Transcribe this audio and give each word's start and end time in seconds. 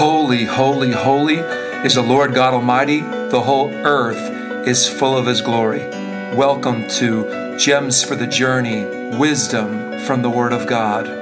Holy, 0.00 0.44
holy, 0.44 0.92
holy 0.92 1.36
is 1.84 1.96
the 1.96 2.02
Lord 2.02 2.32
God 2.32 2.54
Almighty. 2.54 3.00
The 3.02 3.42
whole 3.42 3.70
earth 3.84 4.16
is 4.66 4.88
full 4.88 5.14
of 5.14 5.26
His 5.26 5.42
glory. 5.42 5.86
Welcome 6.34 6.88
to 6.92 7.58
Gems 7.58 8.02
for 8.02 8.16
the 8.16 8.26
Journey 8.26 8.86
Wisdom 9.18 9.98
from 9.98 10.22
the 10.22 10.30
Word 10.30 10.54
of 10.54 10.66
God. 10.66 11.19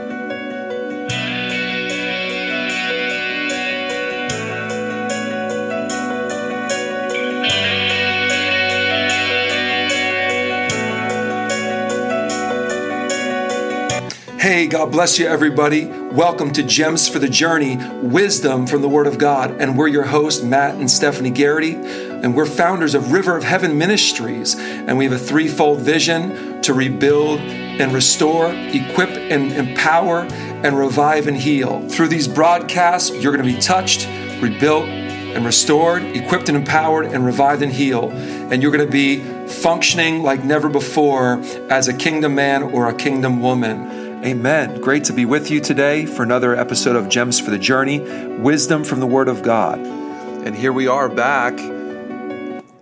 Hey, 14.39 14.69
God 14.69 14.93
bless 14.93 15.19
you, 15.19 15.27
everybody. 15.27 15.87
Welcome 15.87 16.53
to 16.53 16.63
Gems 16.63 17.09
for 17.09 17.19
the 17.19 17.29
Journey 17.29 17.77
Wisdom 18.01 18.69
from 18.69 18.83
the 18.83 18.89
Word 18.89 19.09
of 19.09 19.19
God. 19.19 19.61
And 19.61 19.77
we're 19.77 19.89
your 19.89 20.05
hosts, 20.05 20.45
Matt 20.45 20.77
and 20.77 20.89
Stephanie 20.89 21.33
Garrity. 21.33 21.75
And 21.75 22.37
we're 22.37 22.47
founders 22.47 22.95
of 22.95 23.11
River 23.11 23.37
of 23.37 23.43
Heaven 23.43 23.77
Ministries. 23.77 24.55
And 24.57 24.97
we 24.97 25.07
have 25.07 25.13
a 25.13 25.19
threefold 25.19 25.81
vision 25.81 26.63
to 26.63 26.73
rebuild 26.73 27.41
and 27.41 27.93
restore, 27.93 28.53
equip 28.53 29.11
and 29.11 29.51
empower, 29.51 30.21
and 30.21 30.79
revive 30.79 31.27
and 31.27 31.37
heal. 31.37 31.89
Through 31.89 32.07
these 32.07 32.29
broadcasts, 32.29 33.11
you're 33.11 33.37
going 33.37 33.45
to 33.45 33.53
be 33.53 33.61
touched, 33.61 34.07
rebuilt, 34.41 34.85
and 34.85 35.45
restored, 35.45 36.05
equipped 36.05 36.49
and 36.49 36.57
empowered, 36.57 37.07
and 37.07 37.27
revived 37.27 37.63
and 37.63 37.73
healed. 37.73 38.13
And 38.13 38.63
you're 38.63 38.71
going 38.71 38.87
to 38.87 38.93
be 38.93 39.19
functioning 39.49 40.23
like 40.23 40.45
never 40.45 40.69
before 40.69 41.43
as 41.71 41.89
a 41.89 41.93
kingdom 41.93 42.37
man 42.37 42.63
or 42.63 42.89
a 42.89 42.95
kingdom 42.95 43.41
woman. 43.41 43.98
Amen. 44.25 44.81
Great 44.81 45.05
to 45.05 45.13
be 45.13 45.25
with 45.25 45.49
you 45.49 45.61
today 45.61 46.05
for 46.05 46.25
another 46.25 46.57
episode 46.57 46.97
of 46.97 47.09
Gems 47.09 47.39
for 47.39 47.53
the 47.53 47.59
Journey 47.59 48.01
Wisdom 48.01 48.83
from 48.83 48.99
the 48.99 49.07
Word 49.07 49.29
of 49.29 49.45
God. 49.45 49.79
And 49.79 50.57
here 50.57 50.73
we 50.73 50.89
are 50.89 51.09
back 51.09 51.57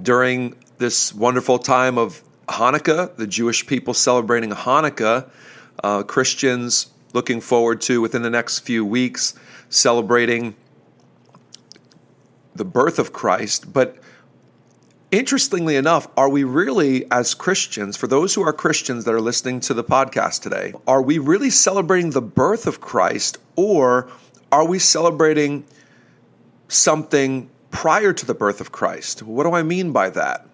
during 0.01 0.57
this 0.79 1.13
wonderful 1.13 1.59
time 1.59 1.99
of 1.99 2.23
Hanukkah, 2.49 3.15
the 3.17 3.27
Jewish 3.27 3.67
people 3.67 3.93
celebrating 3.93 4.49
Hanukkah, 4.51 5.29
uh, 5.85 6.05
Christians 6.05 6.87
looking 7.13 7.43
forward 7.43 7.83
to 7.83 8.01
within 8.01 8.23
the 8.23 8.31
next 8.31 8.61
few 8.61 8.83
weeks 8.83 9.35
celebrating 9.69 10.57
the 12.55 12.65
birth 12.65 12.99
of 12.99 13.13
Christ. 13.13 13.75
But 13.75 13.99
Interestingly 15.13 15.77
enough, 15.77 16.09
are 16.17 16.29
we 16.29 16.43
really, 16.43 17.09
as 17.13 17.33
Christians, 17.33 17.97
for 17.97 18.09
those 18.09 18.35
who 18.35 18.43
are 18.43 18.53
Christians 18.53 19.05
that 19.05 19.15
are 19.15 19.21
listening 19.21 19.61
to 19.61 19.75
the 19.75 19.85
podcast 19.85 20.43
today, 20.43 20.75
are 20.87 21.01
we 21.01 21.19
really 21.19 21.49
celebrating 21.49 22.11
the 22.11 22.23
birth 22.23 22.67
of 22.67 22.81
Christ 22.81 23.39
or 23.55 24.09
are 24.51 24.67
we 24.67 24.81
celebrating 24.81 25.65
something 26.67 27.49
prior 27.71 28.13
to 28.13 28.27
the 28.27 28.35
birth 28.35 28.61
of 28.61 28.73
Christ? 28.73 29.23
What 29.23 29.45
do 29.45 29.53
I 29.53 29.63
mean 29.63 29.93
by 29.93 30.11
that? 30.11 30.49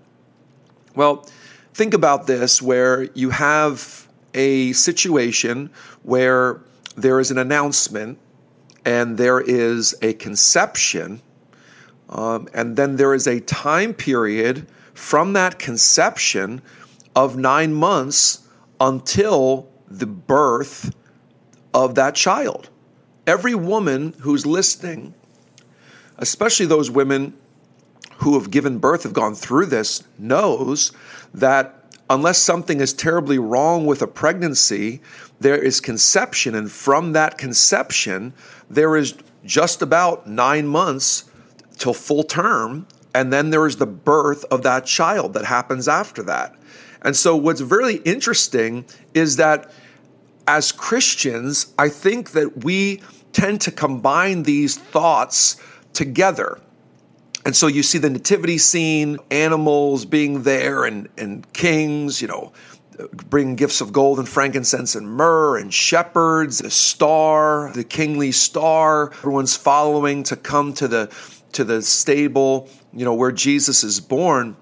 Well, 0.94 1.26
think 1.72 1.94
about 1.94 2.26
this 2.26 2.60
where 2.60 3.04
you 3.14 3.30
have 3.30 4.06
a 4.34 4.74
situation 4.74 5.70
where 6.02 6.60
there 6.94 7.20
is 7.20 7.30
an 7.30 7.38
announcement 7.38 8.18
and 8.84 9.16
there 9.16 9.40
is 9.40 9.94
a 10.02 10.12
conception 10.12 11.22
um, 12.12 12.46
and 12.52 12.76
then 12.76 12.96
there 12.96 13.14
is 13.14 13.26
a 13.26 13.40
time 13.40 13.94
period 13.94 14.66
from 14.92 15.32
that 15.32 15.58
conception 15.58 16.60
of 17.16 17.36
nine 17.36 17.72
months 17.72 18.46
until 18.78 19.68
the 19.88 20.06
birth 20.06 20.94
of 21.72 21.94
that 21.94 22.14
child. 22.14 22.68
Every 23.26 23.54
woman 23.54 24.14
who's 24.20 24.44
listening, 24.44 25.14
especially 26.18 26.66
those 26.66 26.90
women 26.90 27.34
who 28.18 28.38
have 28.38 28.50
given 28.50 28.78
birth, 28.78 29.04
have 29.04 29.14
gone 29.14 29.34
through 29.34 29.66
this, 29.66 30.02
knows 30.18 30.92
that 31.32 31.96
unless 32.10 32.38
something 32.38 32.80
is 32.80 32.92
terribly 32.92 33.38
wrong 33.38 33.86
with 33.86 34.02
a 34.02 34.06
pregnancy, 34.06 35.00
there 35.40 35.56
is 35.56 35.80
conception. 35.80 36.54
And 36.54 36.70
from 36.70 37.12
that 37.12 37.38
conception, 37.38 38.34
there 38.68 38.96
is 38.96 39.14
just 39.44 39.80
about 39.80 40.26
nine 40.26 40.66
months 40.66 41.24
till 41.82 41.94
full 41.94 42.22
term. 42.22 42.86
And 43.14 43.32
then 43.32 43.50
there 43.50 43.66
is 43.66 43.76
the 43.76 43.86
birth 43.86 44.44
of 44.50 44.62
that 44.62 44.86
child 44.86 45.34
that 45.34 45.44
happens 45.44 45.88
after 45.88 46.22
that. 46.22 46.54
And 47.02 47.16
so, 47.16 47.36
what's 47.36 47.60
really 47.60 47.96
interesting 47.96 48.86
is 49.12 49.36
that 49.36 49.70
as 50.46 50.72
Christians, 50.72 51.74
I 51.78 51.88
think 51.88 52.30
that 52.30 52.64
we 52.64 53.02
tend 53.32 53.60
to 53.62 53.70
combine 53.70 54.44
these 54.44 54.78
thoughts 54.78 55.56
together. 55.92 56.60
And 57.44 57.56
so 57.56 57.66
you 57.66 57.82
see 57.82 57.98
the 57.98 58.10
nativity 58.10 58.58
scene, 58.58 59.18
animals 59.30 60.04
being 60.04 60.44
there, 60.44 60.84
and, 60.84 61.08
and 61.18 61.50
kings, 61.52 62.22
you 62.22 62.28
know, 62.28 62.52
bring 63.28 63.56
gifts 63.56 63.80
of 63.80 63.92
gold 63.92 64.18
and 64.18 64.28
frankincense 64.28 64.94
and 64.94 65.08
myrrh, 65.08 65.56
and 65.58 65.74
shepherds, 65.74 66.58
the 66.58 66.70
star, 66.70 67.72
the 67.72 67.84
kingly 67.84 68.30
star. 68.30 69.12
Everyone's 69.12 69.56
following 69.56 70.22
to 70.24 70.36
come 70.36 70.72
to 70.74 70.86
the 70.86 71.06
to 71.52 71.64
the 71.64 71.82
stable, 71.82 72.68
you 72.92 73.04
know, 73.04 73.14
where 73.14 73.32
Jesus 73.32 73.84
is 73.84 74.00
born. 74.00 74.56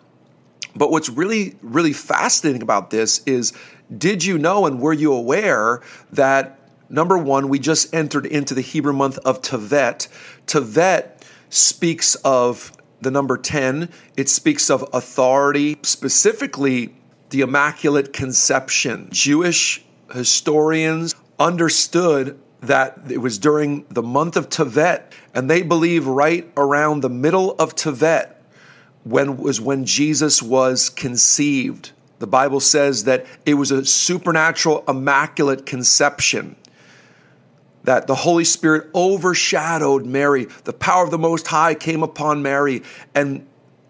But 0.74 0.90
what's 0.90 1.08
really, 1.08 1.56
really 1.62 1.92
fascinating 1.92 2.62
about 2.62 2.90
this 2.90 3.22
is 3.24 3.52
did 3.96 4.24
you 4.24 4.38
know 4.38 4.66
and 4.66 4.80
were 4.80 4.92
you 4.92 5.12
aware 5.12 5.82
that 6.12 6.60
number 6.88 7.18
one, 7.18 7.48
we 7.48 7.58
just 7.58 7.92
entered 7.94 8.26
into 8.26 8.54
the 8.54 8.60
Hebrew 8.60 8.92
month 8.92 9.18
of 9.18 9.42
Tevet? 9.42 10.08
Tevet 10.46 11.22
speaks 11.48 12.14
of 12.16 12.72
the 13.00 13.10
number 13.10 13.36
10, 13.36 13.88
it 14.16 14.28
speaks 14.28 14.68
of 14.68 14.86
authority, 14.92 15.78
specifically 15.82 16.94
the 17.30 17.40
Immaculate 17.40 18.12
Conception. 18.12 19.08
Jewish 19.10 19.82
historians 20.12 21.14
understood 21.38 22.38
that 22.62 22.98
it 23.08 23.18
was 23.18 23.38
during 23.38 23.84
the 23.88 24.02
month 24.02 24.36
of 24.36 24.48
Tevet, 24.48 25.02
and 25.34 25.50
they 25.50 25.62
believe 25.62 26.06
right 26.06 26.50
around 26.56 27.00
the 27.00 27.08
middle 27.08 27.52
of 27.52 27.74
Tevet 27.74 28.34
when 29.04 29.36
was 29.38 29.60
when 29.60 29.84
Jesus 29.84 30.42
was 30.42 30.90
conceived. 30.90 31.92
The 32.18 32.26
Bible 32.26 32.60
says 32.60 33.04
that 33.04 33.24
it 33.46 33.54
was 33.54 33.70
a 33.70 33.84
supernatural, 33.84 34.84
immaculate 34.86 35.64
conception. 35.64 36.56
That 37.84 38.06
the 38.06 38.14
Holy 38.14 38.44
Spirit 38.44 38.90
overshadowed 38.94 40.04
Mary. 40.04 40.44
The 40.64 40.74
power 40.74 41.02
of 41.02 41.10
the 41.10 41.18
Most 41.18 41.46
High 41.46 41.74
came 41.74 42.02
upon 42.02 42.42
Mary, 42.42 42.82
and 43.14 43.46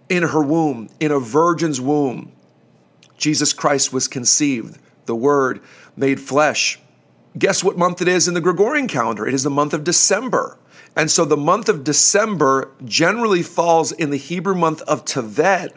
in 0.08 0.22
her 0.22 0.42
womb, 0.42 0.91
in 1.00 1.10
a 1.10 1.19
virgin's 1.19 1.81
womb, 1.81 2.31
Jesus 3.16 3.52
Christ 3.52 3.92
was 3.92 4.06
conceived. 4.06 4.78
The 5.06 5.16
Word 5.16 5.60
made 5.97 6.20
flesh 6.20 6.78
Guess 7.38 7.62
what 7.62 7.78
month 7.78 8.02
it 8.02 8.08
is 8.08 8.26
in 8.26 8.34
the 8.34 8.41
Gregorian 8.41 8.88
calendar? 8.88 9.26
It 9.26 9.34
is 9.34 9.42
the 9.42 9.50
month 9.50 9.72
of 9.72 9.84
December. 9.84 10.58
And 10.96 11.10
so 11.10 11.24
the 11.24 11.36
month 11.36 11.68
of 11.68 11.84
December 11.84 12.70
generally 12.84 13.42
falls 13.42 13.92
in 13.92 14.10
the 14.10 14.16
Hebrew 14.16 14.54
month 14.54 14.82
of 14.82 15.04
Tevet. 15.04 15.72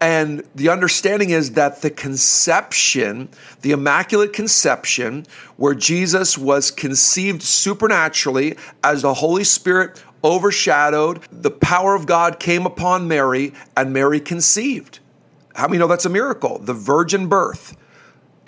And 0.00 0.42
the 0.54 0.68
understanding 0.68 1.30
is 1.30 1.52
that 1.52 1.82
the 1.82 1.90
conception, 1.90 3.28
the 3.60 3.70
Immaculate 3.70 4.32
Conception, 4.32 5.26
where 5.56 5.74
Jesus 5.74 6.36
was 6.36 6.72
conceived 6.72 7.42
supernaturally 7.42 8.56
as 8.82 9.02
the 9.02 9.14
Holy 9.14 9.44
Spirit 9.44 10.02
overshadowed, 10.24 11.22
the 11.30 11.52
power 11.52 11.94
of 11.94 12.06
God 12.06 12.40
came 12.40 12.66
upon 12.66 13.06
Mary, 13.06 13.52
and 13.76 13.92
Mary 13.92 14.18
conceived. 14.18 14.98
How 15.54 15.68
many 15.68 15.78
know 15.78 15.86
that's 15.86 16.04
a 16.04 16.10
miracle? 16.10 16.58
The 16.58 16.74
virgin 16.74 17.28
birth. 17.28 17.76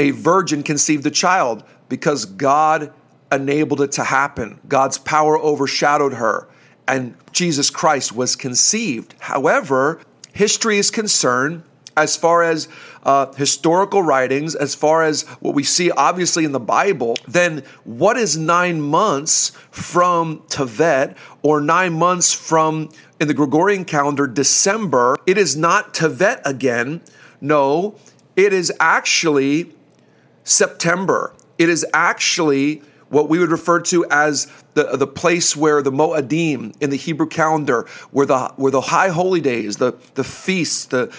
A 0.01 0.11
virgin 0.11 0.65
conceived 0.65 1.07
a 1.07 1.11
child 1.11 1.63
because 1.95 2.25
God 2.25 2.93
enabled 3.31 3.81
it 3.81 3.93
to 3.93 4.03
happen. 4.03 4.59
God's 4.67 4.99
power 4.99 5.39
overshadowed 5.39 6.15
her, 6.15 6.49
and 6.89 7.15
Jesus 7.31 7.71
Christ 7.71 8.11
was 8.11 8.35
conceived. 8.35 9.15
However, 9.21 10.01
history 10.33 10.79
is 10.79 10.91
concerned 10.91 11.63
as 11.97 12.17
far 12.17 12.43
as 12.43 12.67
uh, 13.05 13.33
historical 13.35 14.03
writings, 14.03 14.57
as 14.57 14.75
far 14.75 15.05
as 15.05 15.23
what 15.39 15.55
we 15.55 15.63
see 15.63 15.93
obviously 15.93 16.45
in 16.45 16.51
the 16.51 16.59
Bible, 16.59 17.15
then 17.29 17.63
what 17.85 18.17
is 18.17 18.37
nine 18.37 18.81
months 18.81 19.51
from 19.71 20.41
Tevet 20.49 21.17
or 21.43 21.61
nine 21.61 21.93
months 21.93 22.33
from 22.33 22.91
in 23.21 23.29
the 23.29 23.35
Gregorian 23.35 23.85
calendar, 23.85 24.27
December? 24.27 25.17
It 25.27 25.39
is 25.39 25.57
not 25.57 25.95
Tevet 25.95 26.43
again. 26.45 27.03
No, 27.41 27.95
it 28.35 28.53
is 28.53 28.73
actually 28.81 29.73
September. 30.43 31.33
It 31.59 31.69
is 31.69 31.87
actually 31.93 32.83
what 33.09 33.29
we 33.29 33.39
would 33.39 33.51
refer 33.51 33.81
to 33.81 34.05
as 34.11 34.49
the, 34.75 34.97
the 34.97 35.07
place 35.07 35.55
where 35.55 35.83
the 35.83 35.93
Moadim 35.93 36.75
in 36.81 36.91
the 36.91 36.97
Hebrew 36.97 37.29
calendar, 37.29 37.87
where 38.11 38.27
the, 38.27 38.53
where 38.57 38.73
the 38.73 38.81
high 38.81 39.09
holy 39.09 39.41
days, 39.41 39.77
the, 39.77 39.97
the 40.15 40.25
feasts, 40.25 40.87
the, 40.87 41.15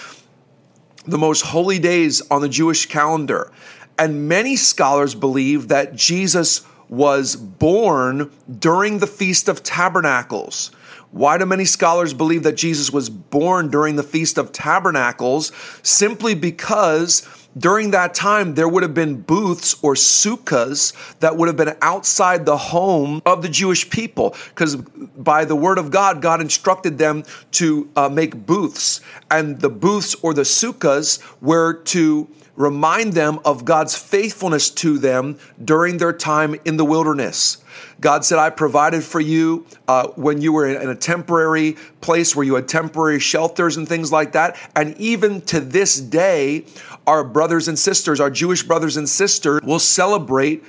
the 1.06 1.18
most 1.18 1.42
holy 1.42 1.80
days 1.80 2.22
on 2.30 2.42
the 2.42 2.50
Jewish 2.50 2.88
calendar. 2.88 3.52
And 3.98 4.28
many 4.28 4.58
scholars 4.58 5.16
believe 5.16 5.70
that 5.70 5.96
Jesus 5.96 6.66
was 6.90 7.36
born 7.36 8.32
during 8.60 9.00
the 9.00 9.08
Feast 9.08 9.48
of 9.48 9.64
Tabernacles. 9.64 10.72
Why 11.12 11.38
do 11.38 11.46
many 11.46 11.66
scholars 11.66 12.14
believe 12.14 12.44
that 12.44 12.58
Jesus 12.58 12.92
was 12.92 13.10
born 13.10 13.70
during 13.70 13.96
the 13.96 14.04
Feast 14.04 14.38
of 14.38 14.52
Tabernacles? 14.52 15.54
Simply 15.82 16.36
because 16.36 17.26
during 17.58 17.92
that 17.92 18.14
time, 18.14 18.56
there 18.56 18.68
would 18.68 18.84
have 18.84 18.94
been 18.94 19.22
booths 19.22 19.76
or 19.82 19.94
sukkahs 19.94 20.94
that 21.20 21.38
would 21.38 21.48
have 21.48 21.56
been 21.56 21.76
outside 21.82 22.46
the 22.46 22.58
home 22.58 23.22
of 23.26 23.42
the 23.42 23.50
Jewish 23.50 23.90
people. 23.90 24.36
Because 24.50 24.76
by 24.76 25.46
the 25.46 25.56
word 25.56 25.78
of 25.78 25.90
God, 25.90 26.22
God 26.22 26.42
instructed 26.42 26.98
them 26.98 27.24
to 27.52 27.90
uh, 27.96 28.10
make 28.10 28.46
booths. 28.46 29.00
And 29.32 29.60
the 29.60 29.70
booths 29.70 30.16
or 30.22 30.34
the 30.34 30.42
sukkahs 30.42 31.22
were 31.42 31.82
to 31.86 32.28
remind 32.56 33.14
them 33.14 33.40
of 33.44 33.66
God's 33.66 33.98
faithfulness 33.98 34.70
to 34.70 34.98
them 34.98 35.38
during 35.64 35.98
their 35.98 36.14
time 36.14 36.56
in 36.66 36.78
the 36.78 36.86
wilderness. 36.86 37.58
God 38.00 38.26
said, 38.26 38.40
I 38.40 38.50
provided 38.50 39.04
for 39.04 39.20
you 39.20 39.66
uh, 39.88 40.08
when 40.16 40.42
you 40.42 40.54
were 40.54 40.66
in 40.68 40.90
a 40.90 40.96
temporary 40.96 41.76
place 42.02 42.36
where 42.36 42.46
you 42.46 42.56
had 42.56 42.68
temporary 42.68 43.20
shelters 43.20 43.78
and 43.78 43.88
things 43.88 44.12
like 44.12 44.34
that. 44.34 44.58
And 44.76 44.98
even 44.98 45.42
to 45.42 45.60
this 45.60 46.00
day, 46.00 46.66
our 47.08 47.24
brothers 47.24 47.68
and 47.68 47.78
sisters, 47.78 48.20
our 48.20 48.30
Jewish 48.30 48.64
brothers 48.64 48.98
and 48.98 49.08
sisters, 49.08 49.62
will 49.64 49.80
celebrate 49.80 50.64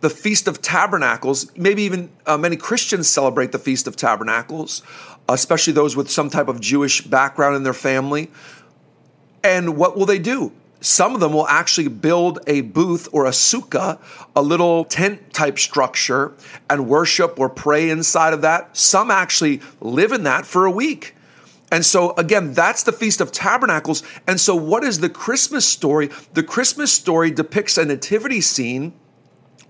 the 0.00 0.10
Feast 0.10 0.48
of 0.48 0.60
Tabernacles. 0.60 1.56
Maybe 1.56 1.82
even 1.82 2.10
uh, 2.26 2.36
many 2.36 2.56
Christians 2.56 3.08
celebrate 3.08 3.52
the 3.52 3.58
Feast 3.58 3.86
of 3.86 3.96
Tabernacles, 3.96 4.82
especially 5.28 5.72
those 5.72 5.96
with 5.96 6.10
some 6.10 6.30
type 6.30 6.48
of 6.48 6.60
Jewish 6.60 7.02
background 7.02 7.56
in 7.56 7.62
their 7.62 7.72
family. 7.72 8.30
And 9.44 9.76
what 9.76 9.96
will 9.96 10.06
they 10.06 10.18
do? 10.18 10.52
Some 10.82 11.14
of 11.14 11.20
them 11.20 11.32
will 11.32 11.46
actually 11.46 11.88
build 11.88 12.40
a 12.46 12.62
booth 12.62 13.08
or 13.12 13.26
a 13.26 13.30
sukkah, 13.30 13.98
a 14.34 14.42
little 14.42 14.84
tent 14.84 15.32
type 15.32 15.58
structure, 15.58 16.32
and 16.68 16.88
worship 16.88 17.38
or 17.38 17.48
pray 17.48 17.88
inside 17.88 18.32
of 18.32 18.42
that. 18.42 18.76
Some 18.76 19.10
actually 19.10 19.60
live 19.80 20.12
in 20.12 20.24
that 20.24 20.44
for 20.44 20.66
a 20.66 20.70
week. 20.70 21.14
And 21.70 21.86
so, 21.86 22.12
again, 22.16 22.52
that's 22.52 22.82
the 22.82 22.92
Feast 22.92 23.20
of 23.20 23.32
Tabernacles. 23.32 24.02
And 24.26 24.38
so, 24.38 24.54
what 24.54 24.84
is 24.84 25.00
the 25.00 25.08
Christmas 25.08 25.64
story? 25.64 26.10
The 26.34 26.42
Christmas 26.42 26.92
story 26.92 27.30
depicts 27.30 27.78
a 27.78 27.84
nativity 27.84 28.42
scene 28.42 28.92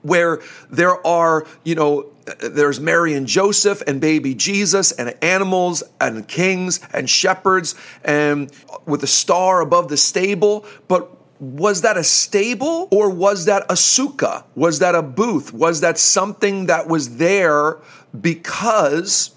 where 0.03 0.41
there 0.71 1.05
are, 1.07 1.47
you 1.65 1.75
know, 1.75 2.07
there's 2.39 2.79
Mary 2.79 3.15
and 3.15 3.27
Joseph 3.27 3.83
and 3.87 4.01
baby 4.01 4.35
Jesus 4.35 4.93
and 4.93 5.15
animals 5.23 5.83
and 6.01 6.27
kings 6.29 6.81
and 6.93 7.09
shepherds 7.09 7.75
and 8.05 8.51
with 8.87 9.03
a 9.03 9.09
star 9.09 9.61
above 9.61 9.89
the 9.89 9.97
stable. 9.97 10.65
But 10.89 11.11
was 11.41 11.83
that 11.83 11.97
a 11.97 12.05
stable 12.05 12.89
or 12.93 13.11
was 13.11 13.47
that 13.47 13.65
a 13.65 13.75
sukkah? 13.75 14.45
Was 14.55 14.79
that 14.79 14.95
a 14.95 15.03
booth? 15.03 15.53
Was 15.53 15.81
that 15.81 15.99
something 15.99 16.67
that 16.67 16.87
was 16.87 17.17
there 17.17 17.79
because 18.21 19.35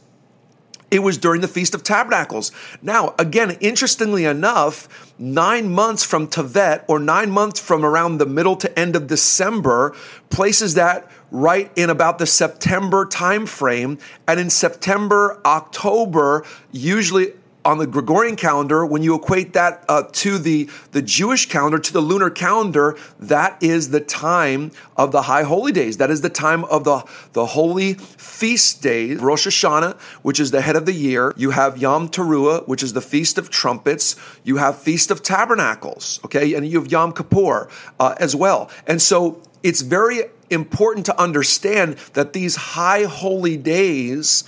it 0.91 0.99
was 0.99 1.17
during 1.17 1.41
the 1.41 1.47
Feast 1.47 1.75
of 1.75 1.83
Tabernacles. 1.83 2.51
Now, 2.81 3.15
again, 3.17 3.57
interestingly 3.59 4.25
enough, 4.25 5.13
nine 5.17 5.69
months 5.69 6.03
from 6.03 6.27
Tevet, 6.27 6.83
or 6.87 6.99
nine 6.99 7.31
months 7.31 7.59
from 7.59 7.83
around 7.83 8.17
the 8.17 8.25
middle 8.25 8.55
to 8.57 8.79
end 8.79 8.95
of 8.95 9.07
December, 9.07 9.95
places 10.29 10.75
that 10.75 11.09
right 11.31 11.71
in 11.75 11.89
about 11.89 12.17
the 12.17 12.25
September 12.25 13.05
timeframe. 13.05 13.99
And 14.27 14.39
in 14.39 14.49
September, 14.49 15.41
October, 15.45 16.45
usually 16.71 17.33
on 17.65 17.79
the 17.79 17.87
Gregorian 17.87 18.35
calendar, 18.35 18.85
when 18.85 19.01
you 19.01 19.15
equate 19.15 19.53
that 19.53 19.83
uh, 19.89 20.03
to 20.11 20.37
the, 20.37 20.69
the 20.91 21.01
Jewish 21.01 21.47
calendar, 21.49 21.79
to 21.79 21.91
the 21.91 21.99
lunar 21.99 22.29
calendar, 22.29 22.97
that 23.19 23.61
is 23.61 23.89
the 23.89 23.99
time 23.99 24.71
of 24.95 25.11
the 25.11 25.23
high 25.23 25.43
holy 25.43 25.71
days. 25.71 25.97
That 25.97 26.11
is 26.11 26.21
the 26.21 26.29
time 26.29 26.63
of 26.65 26.83
the, 26.83 27.03
the 27.33 27.47
holy 27.47 27.95
feast 27.95 28.81
days. 28.81 29.19
Rosh 29.19 29.47
Hashanah, 29.47 29.99
which 30.21 30.39
is 30.39 30.51
the 30.51 30.61
head 30.61 30.75
of 30.75 30.85
the 30.85 30.93
year. 30.93 31.33
You 31.35 31.51
have 31.51 31.77
Yom 31.77 32.07
Teruah, 32.09 32.67
which 32.67 32.83
is 32.83 32.93
the 32.93 33.01
Feast 33.01 33.37
of 33.37 33.49
Trumpets. 33.49 34.15
You 34.43 34.57
have 34.57 34.77
Feast 34.77 35.09
of 35.09 35.23
Tabernacles, 35.23 36.19
okay? 36.23 36.53
And 36.53 36.67
you 36.67 36.79
have 36.79 36.91
Yom 36.91 37.13
Kippur 37.13 37.67
uh, 37.99 38.15
as 38.19 38.35
well. 38.35 38.69
And 38.85 39.01
so 39.01 39.41
it's 39.63 39.81
very 39.81 40.21
important 40.51 41.07
to 41.07 41.19
understand 41.19 41.97
that 42.13 42.33
these 42.33 42.55
high 42.55 43.03
holy 43.03 43.57
days 43.57 44.43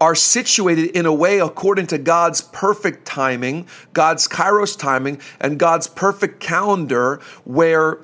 are 0.00 0.14
situated 0.14 0.96
in 0.96 1.06
a 1.06 1.12
way 1.12 1.40
according 1.40 1.86
to 1.88 1.98
God's 1.98 2.40
perfect 2.40 3.04
timing, 3.04 3.66
God's 3.92 4.28
kairos 4.28 4.78
timing, 4.78 5.20
and 5.40 5.58
God's 5.58 5.88
perfect 5.88 6.40
calendar, 6.40 7.16
where 7.44 7.98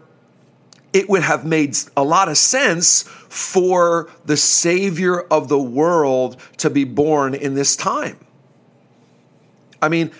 it 0.92 1.08
would 1.08 1.22
have 1.22 1.44
made 1.44 1.76
a 1.96 2.04
lot 2.04 2.28
of 2.28 2.36
sense 2.36 3.02
for 3.02 4.10
the 4.24 4.36
Savior 4.36 5.20
of 5.20 5.48
the 5.48 5.58
world 5.58 6.40
to 6.58 6.70
be 6.70 6.84
born 6.84 7.34
in 7.34 7.54
this 7.54 7.76
time. 7.76 8.18
I 9.82 9.88
mean, 9.88 10.12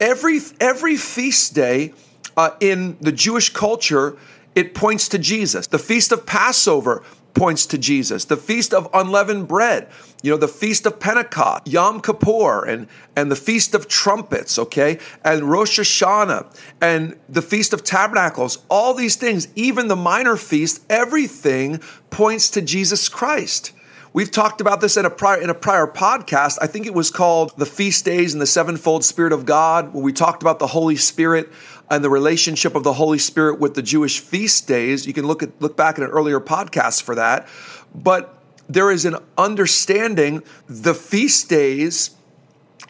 every 0.00 0.40
every 0.60 0.96
feast 0.96 1.54
day 1.54 1.92
uh, 2.36 2.50
in 2.60 2.96
the 3.00 3.12
Jewish 3.12 3.50
culture, 3.50 4.16
it 4.54 4.74
points 4.74 5.08
to 5.08 5.18
Jesus. 5.18 5.66
The 5.66 5.78
feast 5.78 6.12
of 6.12 6.26
Passover 6.26 7.02
points 7.34 7.66
to 7.66 7.78
Jesus. 7.78 8.24
The 8.24 8.36
Feast 8.36 8.74
of 8.74 8.88
Unleavened 8.92 9.48
Bread, 9.48 9.88
you 10.22 10.30
know, 10.30 10.36
the 10.36 10.48
Feast 10.48 10.86
of 10.86 10.98
Pentecost, 11.00 11.66
Yom 11.66 12.00
Kippur, 12.00 12.64
and, 12.64 12.86
and 13.16 13.30
the 13.30 13.36
Feast 13.36 13.74
of 13.74 13.88
Trumpets, 13.88 14.58
okay, 14.58 14.98
and 15.24 15.44
Rosh 15.44 15.78
Hashanah, 15.78 16.46
and 16.80 17.18
the 17.28 17.42
Feast 17.42 17.72
of 17.72 17.84
Tabernacles, 17.84 18.58
all 18.70 18.94
these 18.94 19.16
things, 19.16 19.48
even 19.56 19.88
the 19.88 19.96
minor 19.96 20.36
feast, 20.36 20.82
everything 20.88 21.80
points 22.10 22.50
to 22.50 22.62
Jesus 22.62 23.08
Christ. 23.08 23.72
We've 24.14 24.30
talked 24.30 24.60
about 24.60 24.82
this 24.82 24.98
in 24.98 25.06
a 25.06 25.10
prior 25.10 25.40
in 25.40 25.48
a 25.48 25.54
prior 25.54 25.86
podcast. 25.86 26.58
I 26.60 26.66
think 26.66 26.86
it 26.86 26.92
was 26.92 27.10
called 27.10 27.56
The 27.56 27.64
Feast 27.64 28.04
Days 28.04 28.34
and 28.34 28.42
the 28.42 28.46
Sevenfold 28.46 29.04
Spirit 29.04 29.32
of 29.32 29.46
God, 29.46 29.94
where 29.94 30.04
we 30.04 30.12
talked 30.12 30.42
about 30.42 30.58
the 30.58 30.66
Holy 30.66 30.96
Spirit 30.96 31.50
and 31.90 32.04
the 32.04 32.10
relationship 32.10 32.74
of 32.74 32.84
the 32.84 32.92
Holy 32.92 33.18
Spirit 33.18 33.58
with 33.58 33.74
the 33.74 33.80
Jewish 33.80 34.20
feast 34.20 34.68
days. 34.68 35.06
You 35.06 35.14
can 35.14 35.26
look 35.26 35.42
at 35.42 35.50
look 35.62 35.78
back 35.78 35.98
at 35.98 36.04
an 36.04 36.10
earlier 36.10 36.40
podcast 36.40 37.02
for 37.02 37.14
that. 37.14 37.48
But 37.94 38.41
there 38.72 38.90
is 38.90 39.04
an 39.04 39.16
understanding 39.36 40.42
the 40.68 40.94
feast 40.94 41.48
days 41.48 42.10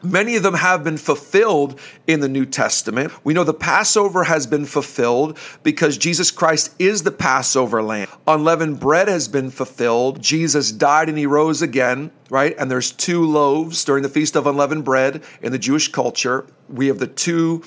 Many 0.05 0.35
of 0.35 0.43
them 0.43 0.55
have 0.55 0.83
been 0.83 0.97
fulfilled 0.97 1.79
in 2.09 2.19
the 2.19 2.29
New 2.29 2.45
Testament. 2.45 3.13
We 3.23 3.35
know 3.35 3.45
the 3.45 3.55
Passover 3.55 4.25
has 4.25 4.49
been 4.49 4.65
fulfilled 4.65 5.39
because 5.63 5.97
Jesus 5.97 6.33
Christ 6.33 6.75
is 6.81 7.05
the 7.05 7.13
Passover 7.13 7.81
lamb. 7.85 8.09
Unleavened 8.27 8.81
bread 8.81 9.07
has 9.07 9.29
been 9.29 9.51
fulfilled. 9.51 10.21
Jesus 10.21 10.73
died 10.73 11.09
and 11.09 11.17
he 11.17 11.25
rose 11.25 11.63
again, 11.63 12.11
right? 12.31 12.57
And 12.59 12.69
there's 12.69 12.91
two 12.91 13.25
loaves 13.25 13.85
during 13.85 14.03
the 14.03 14.09
Feast 14.09 14.35
of 14.35 14.45
Unleavened 14.45 14.85
Bread 14.85 15.23
in 15.41 15.53
the 15.53 15.59
Jewish 15.59 15.87
culture. 15.93 16.47
We 16.69 16.89
have 16.89 16.99
the 16.99 17.07
two 17.07 17.63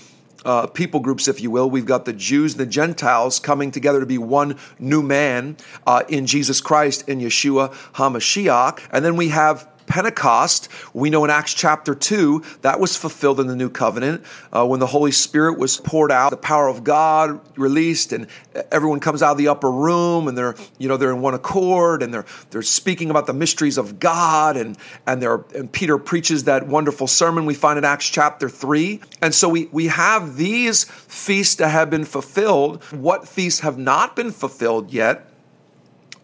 uh, 0.45 0.67
people 0.67 0.99
groups, 0.99 1.27
if 1.27 1.41
you 1.41 1.51
will. 1.51 1.69
We've 1.69 1.85
got 1.85 2.05
the 2.05 2.13
Jews 2.13 2.55
the 2.55 2.65
Gentiles 2.65 3.39
coming 3.39 3.71
together 3.71 3.99
to 3.99 4.05
be 4.05 4.17
one 4.17 4.57
new 4.79 5.01
man 5.01 5.57
uh, 5.85 6.03
in 6.07 6.25
Jesus 6.25 6.61
Christ, 6.61 7.09
in 7.09 7.19
Yeshua 7.19 7.73
HaMashiach. 7.93 8.79
And 8.91 9.03
then 9.03 9.15
we 9.15 9.29
have 9.29 9.67
Pentecost, 9.87 10.69
we 10.93 11.09
know 11.09 11.23
in 11.23 11.29
Acts 11.29 11.53
chapter 11.53 11.95
2, 11.95 12.43
that 12.61 12.79
was 12.79 12.95
fulfilled 12.95 13.39
in 13.39 13.47
the 13.47 13.55
new 13.55 13.69
covenant 13.69 14.23
uh, 14.51 14.65
when 14.65 14.79
the 14.79 14.87
Holy 14.87 15.11
Spirit 15.11 15.57
was 15.57 15.77
poured 15.77 16.11
out, 16.11 16.31
the 16.31 16.37
power 16.37 16.67
of 16.67 16.83
God 16.83 17.39
released, 17.57 18.11
and 18.13 18.27
everyone 18.71 18.99
comes 18.99 19.21
out 19.21 19.31
of 19.31 19.37
the 19.37 19.47
upper 19.47 19.71
room 19.71 20.27
and 20.27 20.37
they're, 20.37 20.55
you 20.77 20.87
know, 20.87 20.97
they're 20.97 21.11
in 21.11 21.21
one 21.21 21.33
accord 21.33 22.01
and 22.01 22.13
they're, 22.13 22.25
they're 22.51 22.61
speaking 22.61 23.09
about 23.09 23.27
the 23.27 23.33
mysteries 23.33 23.77
of 23.77 23.99
God. 23.99 24.57
And, 24.57 24.77
and, 25.05 25.21
they're, 25.21 25.43
and 25.53 25.71
Peter 25.71 25.97
preaches 25.97 26.45
that 26.45 26.67
wonderful 26.67 27.07
sermon 27.07 27.45
we 27.45 27.53
find 27.53 27.77
in 27.77 27.85
Acts 27.85 28.09
chapter 28.09 28.49
3. 28.49 29.01
And 29.21 29.33
so 29.33 29.49
we, 29.49 29.65
we 29.71 29.87
have 29.87 30.37
these 30.37 30.85
feasts 30.85 31.55
that 31.55 31.69
have 31.69 31.89
been 31.89 32.05
fulfilled. 32.05 32.83
What 32.85 33.27
feasts 33.27 33.61
have 33.61 33.77
not 33.77 34.15
been 34.15 34.31
fulfilled 34.31 34.91
yet? 34.91 35.29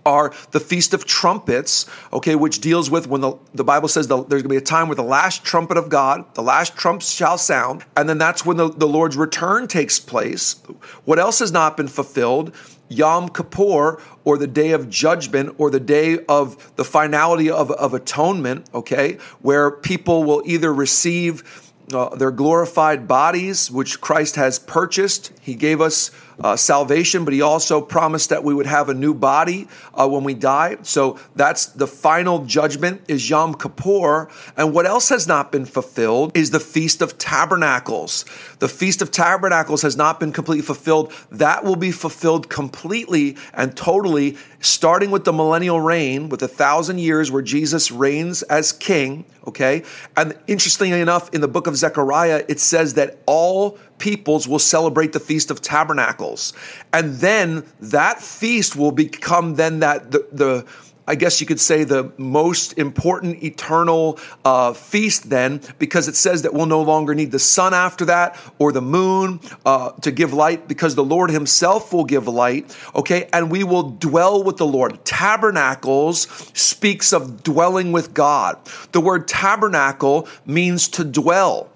Are 0.06 0.34
the 0.52 0.60
Feast 0.60 0.94
of 0.94 1.06
Trumpets, 1.06 1.86
okay, 2.12 2.36
which 2.36 2.60
deals 2.60 2.90
with 2.90 3.08
when 3.08 3.22
the, 3.22 3.34
the 3.54 3.64
Bible 3.64 3.88
says 3.88 4.08
the, 4.08 4.18
there's 4.18 4.42
going 4.42 4.44
to 4.44 4.50
be 4.50 4.58
a 4.58 4.62
time 4.62 4.88
where 4.88 4.96
the 4.96 5.04
last 5.04 5.44
trumpet 5.44 5.78
of 5.78 5.90
God, 5.90 6.34
the 6.36 6.44
last 6.44 6.76
trump 6.76 7.02
shall 7.02 7.38
sound, 7.38 7.86
and 7.96 8.08
then 8.08 8.18
that's 8.18 8.46
when 8.46 8.58
the, 8.58 8.70
the 8.70 8.88
Lord's 8.88 9.18
return 9.18 9.68
takes 9.68 10.00
place. 10.00 10.62
What 11.06 11.20
else 11.20 11.40
has 11.40 11.52
not 11.52 11.78
been 11.78 11.88
fulfilled? 11.88 12.54
Yom 12.90 13.30
Kippur, 13.30 14.02
or 14.26 14.38
the 14.38 14.48
day 14.48 14.72
of 14.72 14.90
judgment, 14.90 15.56
or 15.58 15.70
the 15.70 15.80
day 15.80 16.20
of 16.26 16.76
the 16.76 16.84
finality 16.84 17.50
of, 17.50 17.72
of 17.72 17.94
atonement, 17.94 18.70
okay, 18.74 19.18
where 19.42 19.72
people 19.72 20.24
will 20.26 20.44
either 20.46 20.74
receive 20.74 21.72
uh, 21.94 22.16
their 22.16 22.32
glorified 22.32 23.08
bodies, 23.08 23.72
which 23.72 24.02
Christ 24.02 24.36
has 24.36 24.60
purchased. 24.60 25.32
He 25.42 25.56
gave 25.56 25.82
us 25.82 26.12
uh, 26.40 26.56
salvation, 26.56 27.26
but 27.26 27.34
he 27.34 27.42
also 27.42 27.82
promised 27.82 28.30
that 28.30 28.44
we 28.44 28.54
would 28.54 28.66
have 28.66 28.90
a 28.90 28.94
new 28.94 29.14
body 29.14 29.68
uh, 29.94 30.08
when 30.08 30.24
we 30.24 30.34
die. 30.34 30.78
So 30.84 31.20
that's 31.36 31.68
the 31.68 31.88
final 31.88 32.46
judgment 32.46 33.02
is 33.08 33.30
Yom 33.30 33.56
Kippur. 33.56 34.30
And 34.58 34.74
what 34.74 34.86
else 34.86 35.10
has 35.10 35.28
not 35.28 35.52
been 35.52 35.66
fulfilled 35.66 36.32
is 36.36 36.52
the 36.52 36.60
Feast 36.60 37.02
of 37.02 37.18
Tabernacles. 37.18 38.26
The 38.60 38.70
Feast 38.70 39.02
of 39.02 39.12
Tabernacles 39.12 39.82
has 39.82 39.98
not 39.98 40.20
been 40.20 40.32
completely 40.32 40.64
fulfilled. 40.64 41.14
That 41.32 41.64
will 41.64 41.76
be 41.76 41.92
fulfilled 41.92 42.50
completely 42.50 43.38
and 43.54 43.76
totally, 43.76 44.38
starting 44.60 45.12
with 45.12 45.26
the 45.26 45.34
millennial 45.34 45.82
reign, 45.82 46.30
with 46.30 46.42
a 46.44 46.48
thousand 46.48 47.00
years 47.00 47.32
where 47.32 47.42
Jesus 47.42 47.92
reigns 47.92 48.44
as 48.44 48.72
king. 48.72 49.26
Okay. 49.48 49.84
And 50.16 50.38
interestingly 50.48 51.02
enough, 51.02 51.34
in 51.34 51.42
the 51.42 51.48
book 51.48 51.66
of 51.68 51.76
Zechariah, 51.76 52.46
it 52.48 52.60
says 52.60 52.94
that 52.94 53.20
all 53.26 53.80
peoples 54.02 54.48
will 54.48 54.60
celebrate 54.60 55.14
the 55.14 55.20
Feast 55.20 55.52
of 55.52 55.62
Tabernacles. 55.62 56.54
And 56.92 57.16
then 57.16 57.64
that 57.80 58.22
feast 58.22 58.76
will 58.76 58.92
become 58.92 59.56
then 59.56 59.80
that 59.80 60.12
the, 60.12 60.28
the 60.34 60.66
I 61.08 61.16
guess 61.16 61.42
you 61.42 61.48
could 61.48 61.60
say 61.60 61.84
the 61.84 62.14
most 62.18 62.78
important 62.78 63.44
eternal 63.44 64.20
uh, 64.46 64.72
feast 64.72 65.30
then, 65.30 65.60
because 65.80 66.08
it 66.08 66.16
says 66.16 66.44
that 66.44 66.54
we'll 66.54 66.68
no 66.68 66.84
longer 66.84 67.16
need 67.16 67.32
the 67.32 67.40
sun 67.40 67.74
after 67.74 68.06
that 68.06 68.40
or 68.60 68.72
the 68.72 68.82
moon 68.82 69.40
uh, 69.66 69.92
to 70.02 70.12
give 70.12 70.32
light, 70.32 70.68
because 70.68 70.96
the 70.96 71.04
Lord 71.04 71.32
Himself 71.32 71.92
will 71.92 72.06
give 72.06 72.28
light. 72.28 72.78
Okay, 72.96 73.28
and 73.34 73.52
we 73.52 73.64
will 73.64 73.90
dwell 73.90 74.44
with 74.44 74.58
the 74.58 74.68
Lord. 74.68 75.04
Tabernacles 75.04 76.28
speaks 76.54 77.12
of 77.12 77.44
dwelling 77.44 77.92
with 77.92 78.14
God. 78.14 78.60
The 78.92 79.02
word 79.02 79.28
tabernacle 79.28 80.30
means 80.46 80.88
to 80.90 81.04
dwell. 81.04 81.71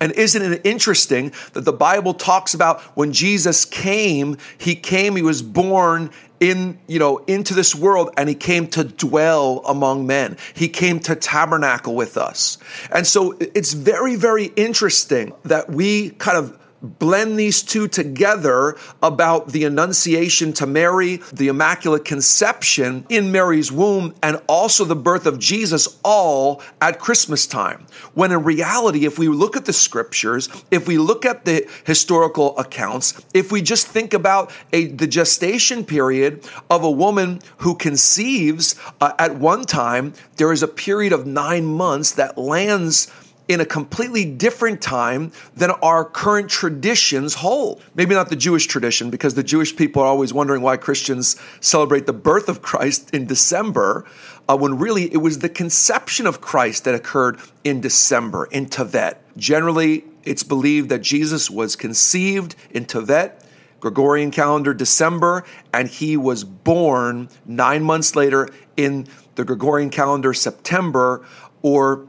And 0.00 0.12
isn't 0.12 0.42
it 0.42 0.60
interesting 0.64 1.32
that 1.52 1.64
the 1.64 1.72
Bible 1.72 2.14
talks 2.14 2.54
about 2.54 2.80
when 2.96 3.12
Jesus 3.12 3.64
came, 3.64 4.36
he 4.58 4.74
came, 4.74 5.16
he 5.16 5.22
was 5.22 5.42
born 5.42 6.10
in, 6.40 6.78
you 6.88 6.98
know, 6.98 7.18
into 7.18 7.54
this 7.54 7.74
world 7.74 8.10
and 8.16 8.28
he 8.28 8.34
came 8.34 8.66
to 8.68 8.82
dwell 8.82 9.62
among 9.66 10.06
men. 10.06 10.36
He 10.54 10.68
came 10.68 10.98
to 11.00 11.14
tabernacle 11.14 11.94
with 11.94 12.16
us. 12.16 12.58
And 12.90 13.06
so 13.06 13.36
it's 13.38 13.72
very, 13.72 14.16
very 14.16 14.46
interesting 14.56 15.32
that 15.44 15.70
we 15.70 16.10
kind 16.10 16.36
of 16.36 16.58
blend 16.82 17.38
these 17.38 17.62
two 17.62 17.86
together 17.86 18.76
about 19.02 19.48
the 19.48 19.64
Annunciation 19.64 20.52
to 20.54 20.66
Mary, 20.66 21.20
the 21.32 21.48
Immaculate 21.48 22.04
Conception 22.04 23.06
in 23.08 23.30
Mary's 23.30 23.70
womb, 23.70 24.14
and 24.22 24.40
also 24.48 24.84
the 24.84 24.96
birth 24.96 25.26
of 25.26 25.38
Jesus, 25.38 25.98
all 26.04 26.60
at 26.80 26.98
Christmas 26.98 27.46
time. 27.46 27.86
When 28.14 28.32
in 28.32 28.42
reality, 28.42 29.06
if 29.06 29.18
we 29.18 29.28
look 29.28 29.56
at 29.56 29.64
the 29.64 29.72
scriptures, 29.72 30.48
if 30.70 30.88
we 30.88 30.98
look 30.98 31.24
at 31.24 31.44
the 31.44 31.68
historical 31.84 32.58
accounts, 32.58 33.20
if 33.32 33.52
we 33.52 33.62
just 33.62 33.86
think 33.86 34.12
about 34.12 34.50
a, 34.72 34.86
the 34.86 35.06
gestation 35.06 35.84
period 35.84 36.44
of 36.68 36.82
a 36.82 36.90
woman 36.90 37.40
who 37.58 37.74
conceives 37.74 38.74
uh, 39.00 39.12
at 39.18 39.36
one 39.36 39.64
time, 39.64 40.14
there 40.36 40.52
is 40.52 40.62
a 40.62 40.68
period 40.68 41.12
of 41.12 41.26
nine 41.26 41.64
months 41.64 42.12
that 42.12 42.36
lands 42.36 43.10
in 43.52 43.60
a 43.60 43.66
completely 43.66 44.24
different 44.24 44.80
time 44.80 45.32
than 45.54 45.70
our 45.82 46.04
current 46.04 46.48
traditions 46.48 47.34
hold. 47.34 47.82
Maybe 47.94 48.14
not 48.14 48.30
the 48.30 48.36
Jewish 48.36 48.66
tradition, 48.66 49.10
because 49.10 49.34
the 49.34 49.42
Jewish 49.42 49.76
people 49.76 50.02
are 50.02 50.06
always 50.06 50.32
wondering 50.32 50.62
why 50.62 50.76
Christians 50.76 51.36
celebrate 51.60 52.06
the 52.06 52.12
birth 52.12 52.48
of 52.48 52.62
Christ 52.62 53.14
in 53.14 53.26
December, 53.26 54.04
uh, 54.48 54.56
when 54.56 54.78
really 54.78 55.12
it 55.12 55.18
was 55.18 55.40
the 55.40 55.48
conception 55.48 56.26
of 56.26 56.40
Christ 56.40 56.84
that 56.84 56.94
occurred 56.94 57.38
in 57.64 57.80
December, 57.80 58.46
in 58.46 58.66
Tevet. 58.66 59.16
Generally, 59.36 60.04
it's 60.24 60.42
believed 60.42 60.88
that 60.88 61.02
Jesus 61.02 61.50
was 61.50 61.76
conceived 61.76 62.54
in 62.70 62.84
Tevet. 62.86 63.38
Gregorian 63.80 64.30
calendar 64.30 64.72
December, 64.72 65.44
and 65.74 65.88
he 65.88 66.16
was 66.16 66.44
born 66.44 67.28
nine 67.44 67.82
months 67.82 68.14
later 68.14 68.48
in 68.76 69.08
the 69.34 69.44
Gregorian 69.44 69.90
calendar 69.90 70.32
September 70.32 71.26
or 71.62 72.06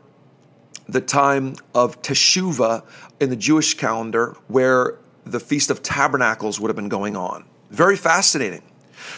the 0.88 1.02
time 1.02 1.56
of 1.74 2.02
Teshuvah 2.02 2.84
in 3.20 3.30
the 3.30 3.36
Jewish 3.36 3.76
calendar, 3.76 4.36
where 4.48 4.98
the 5.26 5.40
Feast 5.40 5.70
of 5.70 5.82
Tabernacles 5.82 6.60
would 6.60 6.70
have 6.70 6.76
been 6.76 6.90
going 6.90 7.16
on. 7.16 7.46
Very 7.70 7.96
fascinating. 7.96 8.62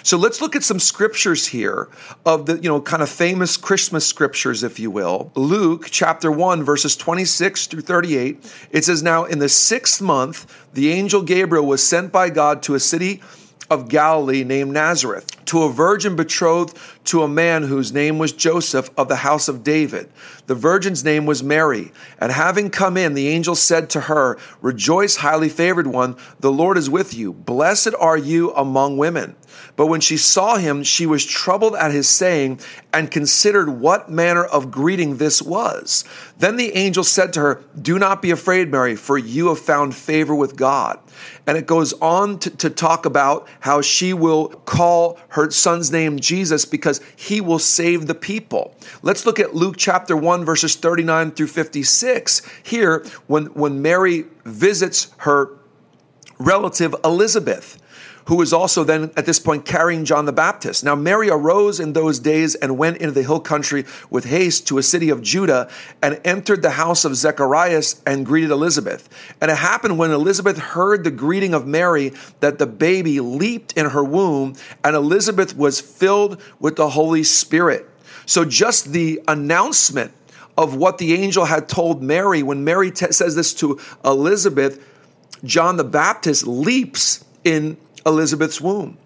So 0.03 0.17
let's 0.17 0.41
look 0.41 0.55
at 0.55 0.63
some 0.63 0.79
scriptures 0.79 1.48
here 1.48 1.89
of 2.25 2.45
the, 2.45 2.55
you 2.55 2.69
know, 2.69 2.81
kind 2.81 3.03
of 3.03 3.10
famous 3.10 3.57
Christmas 3.57 4.05
scriptures, 4.05 4.63
if 4.63 4.79
you 4.79 4.89
will. 4.89 5.31
Luke 5.36 5.88
chapter 5.91 6.31
1, 6.31 6.63
verses 6.63 6.95
26 6.95 7.67
through 7.67 7.81
38. 7.81 8.67
It 8.72 8.86
says, 8.86 9.03
Now 9.03 9.25
in 9.25 9.39
the 9.39 9.50
sixth 9.50 10.01
month, 10.01 10.51
the 10.74 10.91
angel 10.91 11.22
Gabriel 11.22 11.65
was 11.65 11.86
sent 11.86 12.12
by 12.12 12.29
God 12.29 12.63
to 12.63 12.75
a 12.75 12.79
city 12.79 13.22
of 13.69 13.89
Galilee 13.89 14.43
named 14.43 14.74
Nazareth 14.74 15.25
to 15.45 15.63
a 15.63 15.72
virgin 15.72 16.15
betrothed 16.15 16.77
to 17.05 17.24
a 17.24 17.27
man 17.27 17.63
whose 17.63 17.91
name 17.91 18.17
was 18.17 18.31
Joseph 18.31 18.89
of 18.98 19.07
the 19.07 19.17
house 19.17 19.48
of 19.48 19.63
David. 19.63 20.10
The 20.48 20.55
virgin's 20.55 21.03
name 21.03 21.25
was 21.25 21.43
Mary. 21.43 21.91
And 22.19 22.31
having 22.31 22.69
come 22.69 22.98
in, 22.98 23.13
the 23.13 23.27
angel 23.27 23.55
said 23.55 23.89
to 23.91 24.01
her, 24.01 24.38
Rejoice, 24.62 25.17
highly 25.17 25.50
favored 25.50 25.88
one, 25.88 26.15
the 26.39 26.51
Lord 26.51 26.77
is 26.77 26.89
with 26.89 27.13
you. 27.13 27.34
Blessed 27.34 27.93
are 28.00 28.17
you 28.17 28.53
among 28.53 28.98
women. 28.98 29.36
But 29.75 29.88
when 29.88 30.00
she 30.00 30.15
saw 30.15 30.55
him, 30.58 30.84
she 30.84 31.05
was 31.05 31.25
troubled 31.25 31.75
at 31.75 31.91
his 31.91 32.08
saying 32.08 32.62
and 32.94 33.12
considered 33.12 33.70
what 33.70 34.10
manner 34.10 34.46
of 34.46 34.72
greeting 34.72 35.17
this 35.17 35.41
was. 35.41 36.05
Then 36.38 36.55
the 36.55 36.74
angel 36.75 37.03
said 37.03 37.34
to 37.34 37.41
her, 37.41 37.63
Do 37.79 38.00
not 38.00 38.22
be 38.22 38.32
afraid, 38.32 38.72
Mary, 38.72 38.96
for 38.96 39.17
you 39.17 39.50
have 39.50 39.60
found 39.60 39.94
favor 39.94 40.34
with 40.34 40.55
God. 40.55 41.00
And 41.46 41.58
it 41.58 41.65
goes 41.67 41.91
on 41.94 42.39
to, 42.39 42.50
to 42.51 42.70
talk 42.70 43.05
about 43.05 43.48
how 43.62 43.82
she 43.82 44.13
will 44.13 44.48
call 44.48 45.20
her 45.29 45.51
son's 45.51 45.91
name 45.91 46.20
Jesus 46.20 46.63
because 46.63 47.01
he 47.15 47.41
will 47.41 47.60
save 47.60 48.08
the 48.08 48.15
people. 48.15 48.75
Let's 49.01 49.25
look 49.25 49.39
at 49.39 49.55
Luke 49.55 49.75
chapter 49.77 50.15
1, 50.15 50.46
verses 50.46 50.75
39 50.75 51.32
through 51.32 51.48
56. 51.48 52.41
Here, 52.63 53.05
when, 53.27 53.48
when 53.48 53.82
Mary 53.82 54.25
visits 54.46 55.12
her 55.17 55.50
relative 56.39 56.96
Elizabeth, 57.03 57.77
who 58.25 58.36
was 58.36 58.53
also 58.53 58.84
then 58.84 59.12
at 59.15 59.25
this 59.25 59.39
point 59.39 59.65
carrying 59.65 60.05
John 60.05 60.25
the 60.25 60.34
Baptist. 60.34 60.84
Now, 60.84 60.96
Mary 60.96 61.29
arose 61.29 61.79
in 61.79 61.94
those 61.94 62.20
days 62.20 62.55
and 62.55 62.77
went 62.77 62.98
into 62.98 63.12
the 63.12 63.24
hill 63.24 63.39
country 63.39 63.86
with 64.10 64.25
haste 64.25 64.67
to 64.67 64.77
a 64.77 64.84
city 64.84 65.10
of 65.10 65.22
Judah 65.22 65.70
and 66.01 66.20
entered 66.25 66.62
the 66.62 66.72
house 66.72 67.05
of 67.05 67.15
Zacharias 67.15 68.01
and 68.05 68.25
greeted 68.25 68.51
Elizabeth. 68.51 69.08
And 69.41 69.51
it 69.51 69.58
happened 69.58 69.98
when 69.98 70.12
Elizabeth 70.12 70.58
heard 70.58 71.03
the 71.03 71.12
greeting 71.12 71.53
of 71.53 71.67
Mary 71.67 72.13
that 72.39 72.58
the 72.58 72.67
baby 72.67 73.20
leaped 73.20 73.74
in 73.74 73.89
her 73.91 74.03
womb, 74.03 74.55
and 74.84 74.96
Elizabeth 74.96 75.55
was 75.55 75.79
filled 75.79 76.41
with 76.60 76.75
the 76.75 76.89
Holy 76.89 77.24
Spirit. 77.24 77.89
So, 78.25 78.44
just 78.44 78.91
the 78.91 79.22
announcement 79.27 80.12
of 80.58 80.75
what 80.75 80.98
the 80.98 81.13
angel 81.13 81.46
had 81.46 81.70
told 81.70 82.01
Mary, 82.01 82.41
when 82.41 82.63
Mary 82.63 82.89
t- 82.89 83.12
says 83.12 83.36
this 83.36 83.53
to 83.55 83.79
Elizabeth, 84.03 84.84
John 85.44 85.77
the 85.77 85.84
Baptist 85.84 86.48
leaps 86.48 87.24
in 87.44 87.77
Elizabeth's 88.05 88.62
womb. 88.62 88.97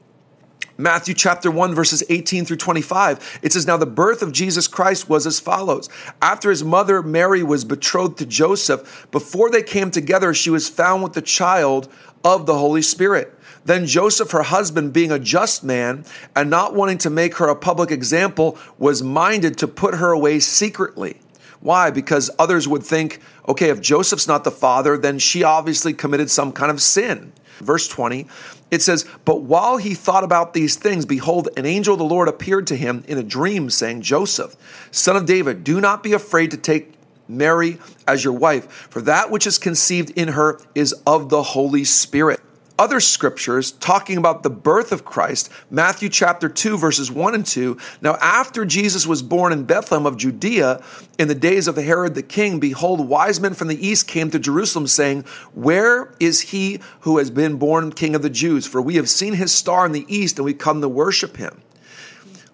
Matthew 0.77 1.13
chapter 1.13 1.51
1, 1.51 1.75
verses 1.75 2.03
18 2.07 2.45
through 2.45 2.57
25. 2.57 3.39
It 3.41 3.51
says, 3.51 3.67
Now 3.67 3.75
the 3.75 3.85
birth 3.85 4.21
of 4.21 4.31
Jesus 4.31 4.65
Christ 4.65 5.09
was 5.09 5.27
as 5.27 5.37
follows. 5.37 5.89
After 6.21 6.49
his 6.49 6.63
mother 6.63 7.03
Mary 7.03 7.43
was 7.43 7.65
betrothed 7.65 8.17
to 8.19 8.25
Joseph, 8.25 9.07
before 9.11 9.49
they 9.49 9.61
came 9.61 9.91
together, 9.91 10.33
she 10.33 10.49
was 10.49 10.69
found 10.69 11.03
with 11.03 11.13
the 11.13 11.21
child 11.21 11.89
of 12.23 12.45
the 12.45 12.57
Holy 12.57 12.81
Spirit. 12.81 13.37
Then 13.65 13.85
Joseph, 13.85 14.31
her 14.31 14.43
husband, 14.43 14.93
being 14.93 15.11
a 15.11 15.19
just 15.19 15.65
man 15.65 16.05
and 16.33 16.49
not 16.49 16.73
wanting 16.73 16.97
to 16.99 17.09
make 17.09 17.35
her 17.35 17.49
a 17.49 17.55
public 17.57 17.91
example, 17.91 18.57
was 18.77 19.03
minded 19.03 19.57
to 19.57 19.67
put 19.67 19.95
her 19.95 20.11
away 20.11 20.39
secretly. 20.39 21.19
Why? 21.59 21.91
Because 21.91 22.31
others 22.39 22.67
would 22.69 22.83
think, 22.83 23.19
okay, 23.49 23.69
if 23.69 23.81
Joseph's 23.81 24.29
not 24.29 24.45
the 24.45 24.51
father, 24.51 24.97
then 24.97 25.19
she 25.19 25.43
obviously 25.43 25.93
committed 25.93 26.31
some 26.31 26.53
kind 26.53 26.71
of 26.71 26.81
sin. 26.81 27.33
Verse 27.59 27.87
20, 27.89 28.25
it 28.71 28.81
says, 28.81 29.05
But 29.25 29.41
while 29.41 29.77
he 29.77 29.93
thought 29.93 30.23
about 30.23 30.53
these 30.53 30.75
things, 30.75 31.05
behold, 31.05 31.49
an 31.57 31.65
angel 31.65 31.93
of 31.93 31.99
the 31.99 32.05
Lord 32.05 32.27
appeared 32.27 32.67
to 32.67 32.75
him 32.75 33.03
in 33.07 33.17
a 33.17 33.23
dream, 33.23 33.69
saying, 33.69 34.01
Joseph, 34.01 34.55
son 34.91 35.15
of 35.15 35.25
David, 35.25 35.63
do 35.63 35.81
not 35.81 36.03
be 36.03 36.13
afraid 36.13 36.51
to 36.51 36.57
take 36.57 36.93
Mary 37.27 37.77
as 38.07 38.23
your 38.23 38.33
wife, 38.33 38.65
for 38.89 39.01
that 39.01 39.29
which 39.29 39.45
is 39.45 39.57
conceived 39.57 40.09
in 40.11 40.29
her 40.29 40.59
is 40.73 40.93
of 41.05 41.29
the 41.29 41.43
Holy 41.43 41.83
Spirit 41.83 42.38
other 42.79 43.01
scriptures 43.01 43.73
talking 43.73 44.17
about 44.17 44.41
the 44.41 44.49
birth 44.49 44.93
of 44.93 45.03
Christ, 45.03 45.51
Matthew 45.69 46.07
chapter 46.07 46.47
2, 46.47 46.77
verses 46.77 47.11
1 47.11 47.35
and 47.35 47.45
2. 47.45 47.77
Now, 48.01 48.15
after 48.21 48.63
Jesus 48.63 49.05
was 49.05 49.21
born 49.21 49.51
in 49.51 49.65
Bethlehem 49.65 50.05
of 50.05 50.15
Judea 50.15 50.81
in 51.19 51.27
the 51.27 51.35
days 51.35 51.67
of 51.67 51.75
Herod 51.75 52.15
the 52.15 52.23
king, 52.23 52.57
behold, 52.57 53.07
wise 53.07 53.41
men 53.41 53.53
from 53.53 53.67
the 53.67 53.85
east 53.85 54.07
came 54.07 54.31
to 54.31 54.39
Jerusalem, 54.39 54.87
saying, 54.87 55.23
Where 55.53 56.15
is 56.21 56.39
he 56.39 56.79
who 57.01 57.17
has 57.17 57.29
been 57.29 57.57
born 57.57 57.91
king 57.91 58.15
of 58.15 58.21
the 58.21 58.29
Jews? 58.29 58.65
For 58.65 58.81
we 58.81 58.95
have 58.95 59.09
seen 59.09 59.33
his 59.33 59.51
star 59.51 59.85
in 59.85 59.91
the 59.91 60.05
east, 60.07 60.39
and 60.39 60.45
we 60.45 60.53
come 60.53 60.79
to 60.79 60.89
worship 60.89 61.35
him. 61.35 61.61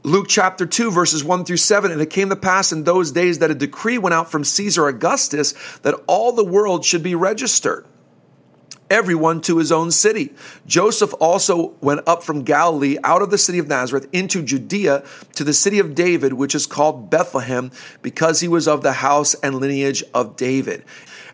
Luke 0.01 0.25
chapter 0.27 0.65
2, 0.65 0.89
verses 0.89 1.23
1 1.23 1.45
through 1.45 1.57
7. 1.57 1.91
And 1.91 2.01
it 2.01 2.09
came 2.09 2.29
to 2.29 2.35
pass 2.35 2.71
in 2.71 2.83
those 2.83 3.11
days 3.11 3.39
that 3.39 3.51
a 3.51 3.55
decree 3.55 3.99
went 3.99 4.15
out 4.15 4.31
from 4.31 4.43
Caesar 4.43 4.87
Augustus 4.87 5.53
that 5.83 5.95
all 6.07 6.31
the 6.31 6.43
world 6.43 6.83
should 6.83 7.03
be 7.03 7.13
registered. 7.13 7.85
Everyone 8.89 9.41
to 9.41 9.57
his 9.57 9.71
own 9.71 9.91
city. 9.91 10.33
Joseph 10.65 11.13
also 11.19 11.73
went 11.81 12.01
up 12.07 12.23
from 12.23 12.43
Galilee 12.43 12.97
out 13.03 13.21
of 13.21 13.31
the 13.31 13.37
city 13.37 13.59
of 13.59 13.67
Nazareth 13.67 14.07
into 14.11 14.41
Judea 14.41 15.03
to 15.33 15.43
the 15.43 15.53
city 15.53 15.79
of 15.79 15.95
David, 15.95 16.33
which 16.33 16.55
is 16.55 16.65
called 16.65 17.09
Bethlehem, 17.09 17.71
because 18.01 18.41
he 18.41 18.47
was 18.47 18.67
of 18.67 18.83
the 18.83 18.93
house 18.93 19.33
and 19.35 19.55
lineage 19.55 20.03
of 20.13 20.35
David. 20.35 20.83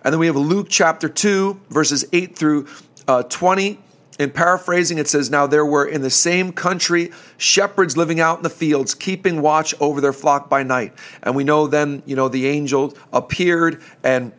And 0.03 0.13
then 0.13 0.19
we 0.19 0.27
have 0.27 0.35
Luke 0.35 0.67
chapter 0.69 1.07
2, 1.07 1.61
verses 1.69 2.05
8 2.11 2.35
through 2.35 2.67
uh, 3.07 3.23
20. 3.23 3.79
In 4.19 4.29
paraphrasing, 4.29 4.97
it 4.97 5.07
says, 5.07 5.31
Now 5.31 5.47
there 5.47 5.65
were 5.65 5.85
in 5.85 6.01
the 6.01 6.09
same 6.09 6.51
country 6.51 7.11
shepherds 7.37 7.97
living 7.97 8.19
out 8.19 8.37
in 8.37 8.43
the 8.43 8.49
fields, 8.49 8.93
keeping 8.93 9.41
watch 9.41 9.73
over 9.79 10.01
their 10.01 10.13
flock 10.13 10.49
by 10.49 10.63
night. 10.63 10.93
And 11.23 11.35
we 11.35 11.43
know 11.43 11.65
then, 11.65 12.03
you 12.05 12.15
know, 12.15 12.27
the 12.27 12.47
angel 12.47 12.93
appeared 13.11 13.81
and 14.03 14.31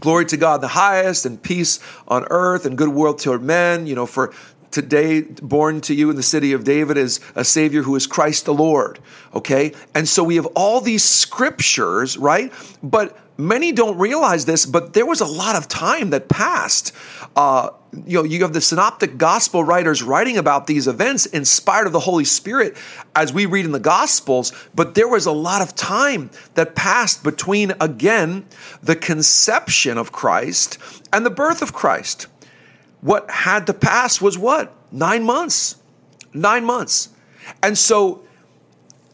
glory 0.00 0.26
to 0.26 0.36
God 0.36 0.60
the 0.60 0.68
highest 0.68 1.26
and 1.26 1.42
peace 1.42 1.80
on 2.06 2.26
earth 2.30 2.66
and 2.66 2.76
goodwill 2.76 3.14
toward 3.14 3.42
men, 3.42 3.86
you 3.86 3.94
know, 3.94 4.06
for 4.06 4.32
today 4.70 5.22
born 5.22 5.80
to 5.80 5.94
you 5.94 6.10
in 6.10 6.16
the 6.16 6.22
city 6.22 6.52
of 6.52 6.64
David 6.64 6.96
is 6.96 7.20
a 7.34 7.44
savior 7.44 7.82
who 7.82 7.96
is 7.96 8.06
Christ 8.06 8.44
the 8.44 8.54
Lord. 8.54 8.98
Okay? 9.34 9.72
And 9.94 10.08
so 10.08 10.22
we 10.22 10.36
have 10.36 10.46
all 10.54 10.80
these 10.80 11.04
scriptures, 11.04 12.16
right? 12.16 12.52
But 12.82 13.18
many 13.38 13.70
don't 13.70 13.96
realize 13.96 14.44
this, 14.44 14.66
but 14.66 14.92
there 14.92 15.06
was 15.06 15.20
a 15.20 15.26
lot 15.26 15.56
of 15.56 15.68
time 15.68 16.10
that 16.10 16.28
passed. 16.28 16.92
Uh, 17.36 17.70
you 18.04 18.18
know, 18.18 18.24
you 18.24 18.42
have 18.42 18.52
the 18.52 18.60
synoptic 18.60 19.16
gospel 19.16 19.62
writers 19.64 20.02
writing 20.02 20.36
about 20.36 20.66
these 20.66 20.88
events 20.88 21.24
inspired 21.24 21.86
of 21.86 21.92
the 21.92 22.00
Holy 22.00 22.24
Spirit 22.24 22.76
as 23.14 23.32
we 23.32 23.46
read 23.46 23.64
in 23.64 23.72
the 23.72 23.80
gospels, 23.80 24.52
but 24.74 24.94
there 24.94 25.08
was 25.08 25.24
a 25.24 25.32
lot 25.32 25.62
of 25.62 25.74
time 25.74 26.30
that 26.54 26.74
passed 26.74 27.22
between, 27.22 27.72
again, 27.80 28.44
the 28.82 28.96
conception 28.96 29.96
of 29.96 30.12
Christ 30.12 30.78
and 31.12 31.24
the 31.24 31.30
birth 31.30 31.62
of 31.62 31.72
Christ. 31.72 32.26
What 33.00 33.30
had 33.30 33.66
to 33.68 33.74
pass 33.74 34.20
was 34.20 34.36
what? 34.36 34.74
Nine 34.90 35.22
months. 35.22 35.76
Nine 36.34 36.64
months. 36.64 37.10
And 37.62 37.78
so, 37.78 38.24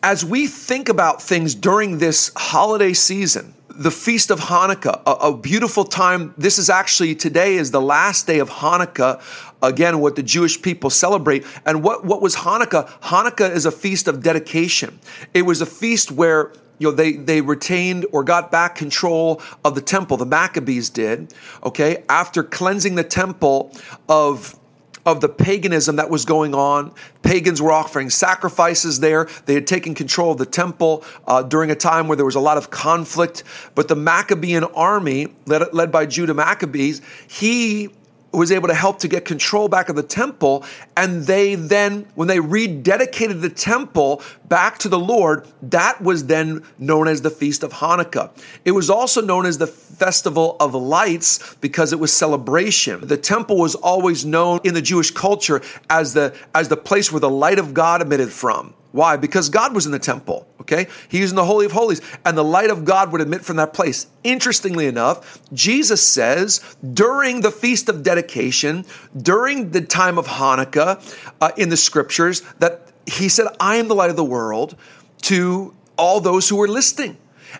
as 0.02 0.24
we 0.24 0.46
think 0.46 0.88
about 0.88 1.22
things 1.22 1.54
during 1.54 1.98
this 1.98 2.32
holiday 2.34 2.92
season, 2.92 3.54
the 3.76 3.90
Feast 3.90 4.30
of 4.30 4.40
Hanukkah, 4.40 5.02
a, 5.06 5.28
a, 5.28 5.36
beautiful 5.36 5.84
time. 5.84 6.34
This 6.38 6.58
is 6.58 6.70
actually 6.70 7.14
today 7.14 7.56
is 7.56 7.70
the 7.70 7.80
last 7.80 8.26
day 8.26 8.38
of 8.38 8.48
Hanukkah. 8.48 9.20
Again, 9.62 10.00
what 10.00 10.16
the 10.16 10.22
Jewish 10.22 10.60
people 10.60 10.90
celebrate. 10.90 11.44
And 11.66 11.82
what, 11.82 12.04
what 12.04 12.22
was 12.22 12.36
Hanukkah? 12.36 12.88
Hanukkah 13.00 13.50
is 13.50 13.66
a 13.66 13.72
feast 13.72 14.06
of 14.06 14.22
dedication. 14.22 14.98
It 15.32 15.42
was 15.42 15.60
a 15.60 15.66
feast 15.66 16.12
where 16.12 16.52
you 16.78 16.88
know 16.88 16.94
they 16.94 17.12
they 17.12 17.40
retained 17.40 18.06
or 18.12 18.24
got 18.24 18.50
back 18.50 18.74
control 18.74 19.40
of 19.64 19.74
the 19.74 19.80
temple. 19.80 20.16
The 20.16 20.26
Maccabees 20.26 20.90
did. 20.90 21.32
Okay, 21.62 22.04
after 22.08 22.42
cleansing 22.42 22.96
the 22.96 23.04
temple 23.04 23.72
of 24.08 24.58
of 25.06 25.20
the 25.20 25.28
paganism 25.28 25.96
that 25.96 26.10
was 26.10 26.24
going 26.24 26.54
on. 26.54 26.92
Pagans 27.22 27.60
were 27.60 27.72
offering 27.72 28.10
sacrifices 28.10 29.00
there. 29.00 29.28
They 29.46 29.54
had 29.54 29.66
taken 29.66 29.94
control 29.94 30.32
of 30.32 30.38
the 30.38 30.46
temple 30.46 31.04
uh, 31.26 31.42
during 31.42 31.70
a 31.70 31.74
time 31.74 32.08
where 32.08 32.16
there 32.16 32.24
was 32.24 32.34
a 32.34 32.40
lot 32.40 32.56
of 32.56 32.70
conflict. 32.70 33.44
But 33.74 33.88
the 33.88 33.96
Maccabean 33.96 34.64
army, 34.64 35.28
led, 35.46 35.72
led 35.72 35.92
by 35.92 36.06
Judah 36.06 36.34
Maccabees, 36.34 37.02
he 37.28 37.90
was 38.36 38.52
able 38.52 38.68
to 38.68 38.74
help 38.74 38.98
to 39.00 39.08
get 39.08 39.24
control 39.24 39.68
back 39.68 39.88
of 39.88 39.96
the 39.96 40.02
temple. 40.02 40.64
And 40.96 41.22
they 41.22 41.54
then, 41.54 42.06
when 42.14 42.28
they 42.28 42.38
rededicated 42.38 43.40
the 43.40 43.50
temple 43.50 44.22
back 44.46 44.78
to 44.78 44.88
the 44.88 44.98
Lord, 44.98 45.46
that 45.62 46.00
was 46.00 46.26
then 46.26 46.62
known 46.78 47.08
as 47.08 47.22
the 47.22 47.30
Feast 47.30 47.62
of 47.62 47.74
Hanukkah. 47.74 48.30
It 48.64 48.72
was 48.72 48.90
also 48.90 49.20
known 49.20 49.46
as 49.46 49.58
the 49.58 49.66
Festival 49.66 50.56
of 50.60 50.74
Lights 50.74 51.54
because 51.56 51.92
it 51.92 51.98
was 51.98 52.12
celebration. 52.12 53.06
The 53.06 53.16
temple 53.16 53.58
was 53.58 53.74
always 53.74 54.24
known 54.24 54.60
in 54.64 54.74
the 54.74 54.82
Jewish 54.82 55.10
culture 55.10 55.62
as 55.88 56.14
the, 56.14 56.34
as 56.54 56.68
the 56.68 56.76
place 56.76 57.12
where 57.12 57.20
the 57.20 57.30
light 57.30 57.58
of 57.58 57.74
God 57.74 58.02
emitted 58.02 58.32
from. 58.32 58.74
Why? 58.94 59.16
Because 59.16 59.48
God 59.48 59.74
was 59.74 59.86
in 59.86 59.90
the 59.90 59.98
temple, 59.98 60.46
okay? 60.60 60.86
He 61.08 61.20
was 61.20 61.30
in 61.30 61.36
the 61.36 61.44
Holy 61.44 61.66
of 61.66 61.72
Holies, 61.72 62.00
and 62.24 62.38
the 62.38 62.44
light 62.44 62.70
of 62.70 62.84
God 62.84 63.10
would 63.10 63.20
emit 63.20 63.44
from 63.44 63.56
that 63.56 63.74
place. 63.74 64.06
Interestingly 64.22 64.86
enough, 64.86 65.40
Jesus 65.52 66.06
says 66.06 66.60
during 66.92 67.40
the 67.40 67.50
Feast 67.50 67.88
of 67.88 68.04
Dedication, 68.04 68.84
during 69.20 69.72
the 69.72 69.80
time 69.80 70.16
of 70.16 70.28
Hanukkah 70.28 71.02
uh, 71.40 71.50
in 71.56 71.70
the 71.70 71.76
scriptures, 71.76 72.42
that 72.60 72.92
he 73.04 73.28
said, 73.28 73.48
I 73.58 73.76
am 73.76 73.88
the 73.88 73.96
light 73.96 74.10
of 74.10 74.16
the 74.16 74.24
world 74.24 74.76
to 75.22 75.74
all 75.98 76.20
those 76.20 76.48
who 76.48 76.62
are 76.62 76.68
listening. 76.68 77.16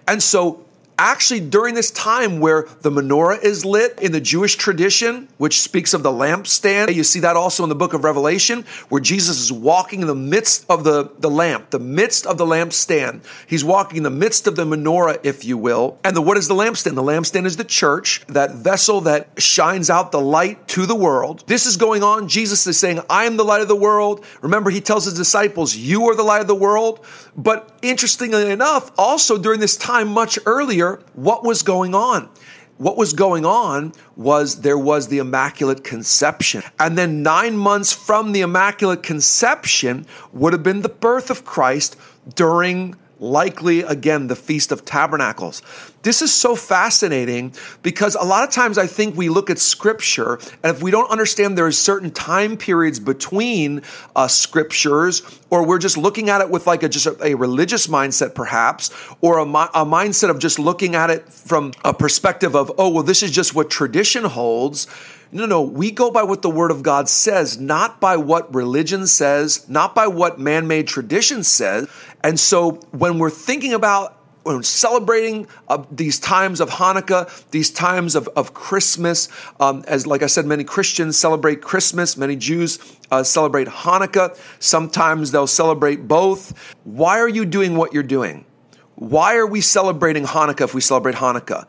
And 0.07 0.23
so 0.23 0.65
actually 0.99 1.41
during 1.41 1.75
this 1.75 1.91
time 1.91 2.41
where 2.41 2.69
the 2.83 2.91
menorah 2.91 3.43
is 3.43 3.65
lit 3.65 3.99
in 4.01 4.13
the 4.13 4.21
Jewish 4.21 4.57
tradition, 4.57 5.29
which 5.39 5.61
speaks 5.61 5.95
of 5.95 6.03
the 6.03 6.11
lampstand. 6.11 6.95
You 6.95 7.05
see 7.05 7.21
that 7.21 7.37
also 7.37 7.63
in 7.63 7.69
the 7.69 7.75
book 7.75 7.95
of 7.95 8.05
Revelation, 8.05 8.65
where 8.89 9.01
Jesus 9.01 9.41
is 9.41 9.53
walking 9.53 10.01
in 10.01 10.07
the 10.07 10.15
midst 10.15 10.65
of 10.69 10.85
the, 10.85 11.11
the 11.19 11.31
lamp, 11.31 11.71
the 11.71 11.79
midst 11.79 12.27
of 12.27 12.39
the 12.39 12.47
lampstand. 12.47 13.23
He's 13.47 13.65
walking 13.65 13.99
in 13.99 14.03
the 14.03 14.11
midst 14.11 14.47
of 14.47 14.57
the 14.57 14.65
menorah, 14.65 15.21
if 15.23 15.45
you 15.45 15.59
will. 15.59 15.99
And 16.05 16.17
the, 16.17 16.23
what 16.23 16.37
is 16.37 16.49
the 16.49 16.55
lampstand? 16.55 16.95
The 16.95 17.03
lampstand 17.03 17.47
is 17.47 17.57
the 17.57 17.65
church, 17.65 18.25
that 18.29 18.55
vessel 18.55 19.01
that 19.03 19.29
shines 19.39 19.91
out 19.91 20.13
the 20.13 20.21
light 20.21 20.67
to 20.69 20.87
the 20.87 20.95
world. 20.95 21.45
This 21.47 21.67
is 21.67 21.77
going 21.77 22.03
on. 22.03 22.29
Jesus 22.29 22.67
is 22.67 22.79
saying, 22.79 23.01
I 23.11 23.25
am 23.25 23.37
the 23.37 23.45
light 23.45 23.63
of 23.63 23.69
the 23.69 23.77
world. 23.77 24.25
Remember, 24.43 24.71
he 24.71 24.81
tells 24.81 25.05
his 25.05 25.15
disciples, 25.15 25.77
You 25.77 26.05
are 26.07 26.15
the 26.15 26.23
light 26.23 26.41
of 26.41 26.47
the 26.47 26.55
world. 26.55 27.05
But 27.37 27.77
interestingly 27.83 28.51
enough, 28.51 28.91
also 28.97 29.39
during 29.39 29.61
this 29.61 29.77
time, 29.77 30.09
much 30.09 30.39
earlier, 30.47 31.01
what 31.15 31.45
was 31.45 31.63
going 31.63 31.95
on? 31.95 32.29
What 32.77 32.97
was 32.97 33.13
going 33.13 33.47
on 33.47 33.93
was 34.17 34.63
there 34.63 34.79
was 34.79 35.09
the 35.09 35.19
Immaculate 35.19 35.85
Conception. 35.85 36.63
And 36.79 36.99
then 36.99 37.23
nine 37.23 37.57
months 37.57 37.93
from 37.93 38.33
the 38.33 38.41
Immaculate 38.41 39.03
Conception 39.03 40.07
would 40.33 40.53
have 40.53 40.63
been 40.63 40.83
the 40.83 40.89
birth 40.89 41.31
of 41.31 41.45
Christ 41.45 41.97
during 42.35 42.97
likely 43.21 43.81
again 43.81 44.27
the 44.27 44.37
Feast 44.37 44.73
of 44.73 44.85
Tabernacles. 44.85 45.63
This 46.03 46.21
is 46.21 46.35
so 46.35 46.55
fascinating 46.55 47.55
because 47.83 48.15
a 48.15 48.25
lot 48.25 48.47
of 48.47 48.51
times 48.51 48.77
I 48.77 48.87
think 48.87 49.17
we 49.17 49.29
look 49.29 49.49
at 49.49 49.59
scripture 49.59 50.35
and 50.63 50.77
if 50.77 50.83
we 50.83 50.91
don't 50.91 51.11
understand 51.11 51.57
there 51.57 51.67
are 51.67 51.73
certain 51.73 52.11
time 52.11 52.57
periods 52.57 53.01
between 53.01 53.83
uh, 54.15 54.29
scriptures 54.29 55.23
or 55.51 55.67
we're 55.67 55.79
just 55.79 55.97
looking 55.97 56.29
at 56.29 56.41
it 56.41 56.51
with 56.51 56.67
like 56.67 56.83
a 56.83 56.89
just 56.89 57.07
a, 57.07 57.17
a 57.25 57.35
religious 57.35 57.87
mindset 57.87 58.35
perhaps 58.35 58.91
or 59.21 59.39
a, 59.39 59.45
a 59.45 59.87
mindset 59.87 60.29
of 60.29 60.39
just 60.39 60.59
looking 60.59 60.95
at 60.95 61.11
it 61.11 61.29
from 61.29 61.73
a 61.85 61.95
perspective 61.95 62.55
of 62.55 62.71
oh 62.79 62.91
well 62.91 63.03
this 63.03 63.23
is 63.23 63.31
just 63.31 63.55
what 63.55 63.71
tradition 63.71 64.25
holds 64.25 64.87
no, 65.35 65.47
no, 65.47 65.63
we 65.63 65.91
go 65.91 66.13
by 66.13 66.23
what 66.23 66.43
the 66.43 66.49
Word 66.49 66.71
of 66.71 66.85
God 66.85 67.09
says, 67.09 67.59
not 67.59 68.01
by 68.01 68.17
what 68.17 68.55
religion 68.55 69.09
says, 69.09 69.69
not 69.69 69.93
by 69.93 70.07
what 70.07 70.39
man 70.39 70.69
made 70.69 70.87
tradition 70.87 71.43
says. 71.43 71.89
And 72.23 72.39
so 72.39 72.75
when 72.93 73.19
we're 73.19 73.31
thinking 73.31 73.75
about 73.75 74.17
when 74.45 74.63
celebrating 74.63 75.49
uh, 75.69 75.83
these 75.91 76.21
times 76.21 76.61
of 76.61 76.71
Hanukkah, 76.71 77.51
these 77.51 77.71
times 77.71 78.15
of, 78.15 78.29
of 78.37 78.55
Christmas, 78.55 79.29
um, 79.59 79.83
as 79.89 80.07
like 80.07 80.23
I 80.23 80.27
said, 80.27 80.47
many 80.47 80.63
Christians 80.63 81.19
celebrate 81.19 81.63
Christmas, 81.63 82.17
many 82.17 82.37
Jews 82.37 82.79
uh, 83.11 83.25
celebrate 83.25 83.67
Hanukkah. 83.67 84.39
Sometimes 84.61 85.33
they'll 85.33 85.49
celebrate 85.49 86.07
both. 86.07 86.75
Why 86.85 87.19
are 87.19 87.29
you 87.29 87.45
doing 87.45 87.75
what 87.77 87.93
you're 87.93 88.05
doing? 88.05 88.45
Why 88.95 89.35
are 89.35 89.47
we 89.47 89.61
celebrating 89.61 90.25
Hanukkah 90.25 90.61
if 90.61 90.75
we 90.75 90.81
celebrate 90.81 91.17
Hanukkah? 91.17 91.67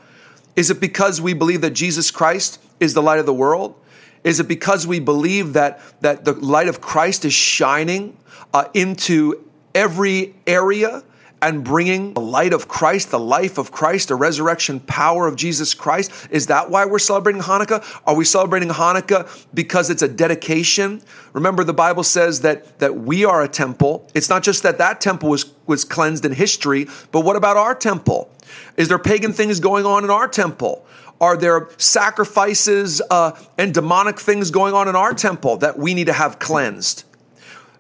Is 0.56 0.70
it 0.70 0.80
because 0.80 1.20
we 1.20 1.34
believe 1.34 1.62
that 1.62 1.72
Jesus 1.72 2.12
Christ 2.12 2.62
is 2.80 2.94
the 2.94 3.02
light 3.02 3.20
of 3.20 3.26
the 3.26 3.34
world? 3.34 3.76
Is 4.24 4.40
it 4.40 4.48
because 4.48 4.88
we 4.88 5.00
believe 5.00 5.54
that, 5.54 5.80
that 6.02 6.26
the 6.26 6.34
light 6.34 6.68
of 6.68 6.82
Christ 6.82 7.26
is 7.26 7.34
shining 7.34 8.18
uh, 8.54 8.66
into 8.74 9.44
every 9.76 10.34
area 10.48 11.04
and 11.42 11.64
bringing 11.64 12.14
the 12.16 12.22
light 12.22 12.54
of 12.54 12.68
Christ, 12.68 13.12
the 13.12 13.20
life 13.20 13.60
of 13.60 13.72
Christ, 13.72 14.08
the 14.08 14.16
resurrection 14.16 14.80
power 14.80 15.28
of 15.28 15.36
Jesus 15.36 15.76
Christ? 15.76 16.12
Is 16.32 16.48
that 16.48 16.72
why 16.72 16.86
we're 16.86 16.98
celebrating 16.98 17.42
Hanukkah? 17.42 17.84
Are 18.08 18.16
we 18.16 18.26
celebrating 18.26 18.70
Hanukkah 18.70 19.46
because 19.54 19.92
it's 19.92 20.02
a 20.02 20.08
dedication? 20.08 21.04
Remember, 21.34 21.64
the 21.64 21.74
Bible 21.74 22.04
says 22.04 22.42
that, 22.42 22.80
that 22.80 22.96
we 22.96 23.26
are 23.26 23.44
a 23.44 23.48
temple. 23.48 24.10
It's 24.16 24.30
not 24.30 24.42
just 24.42 24.64
that 24.64 24.80
that 24.80 25.02
temple 25.02 25.30
was, 25.30 25.54
was 25.68 25.84
cleansed 25.86 26.26
in 26.26 26.32
history, 26.32 26.88
but 27.12 27.22
what 27.22 27.36
about 27.36 27.58
our 27.58 27.76
temple? 27.76 28.32
Is 28.76 28.88
there 28.88 29.00
pagan 29.00 29.34
things 29.34 29.60
going 29.60 29.86
on 29.86 30.04
in 30.04 30.10
our 30.10 30.28
temple? 30.28 30.86
Are 31.22 31.38
there 31.38 31.70
sacrifices 31.78 33.02
uh, 33.10 33.32
and 33.58 33.74
demonic 33.74 34.20
things 34.20 34.52
going 34.52 34.74
on 34.74 34.88
in 34.88 34.96
our 34.96 35.14
temple 35.14 35.58
that 35.58 35.78
we 35.78 35.94
need 35.94 36.08
to 36.08 36.14
have 36.14 36.40
cleansed? 36.40 37.06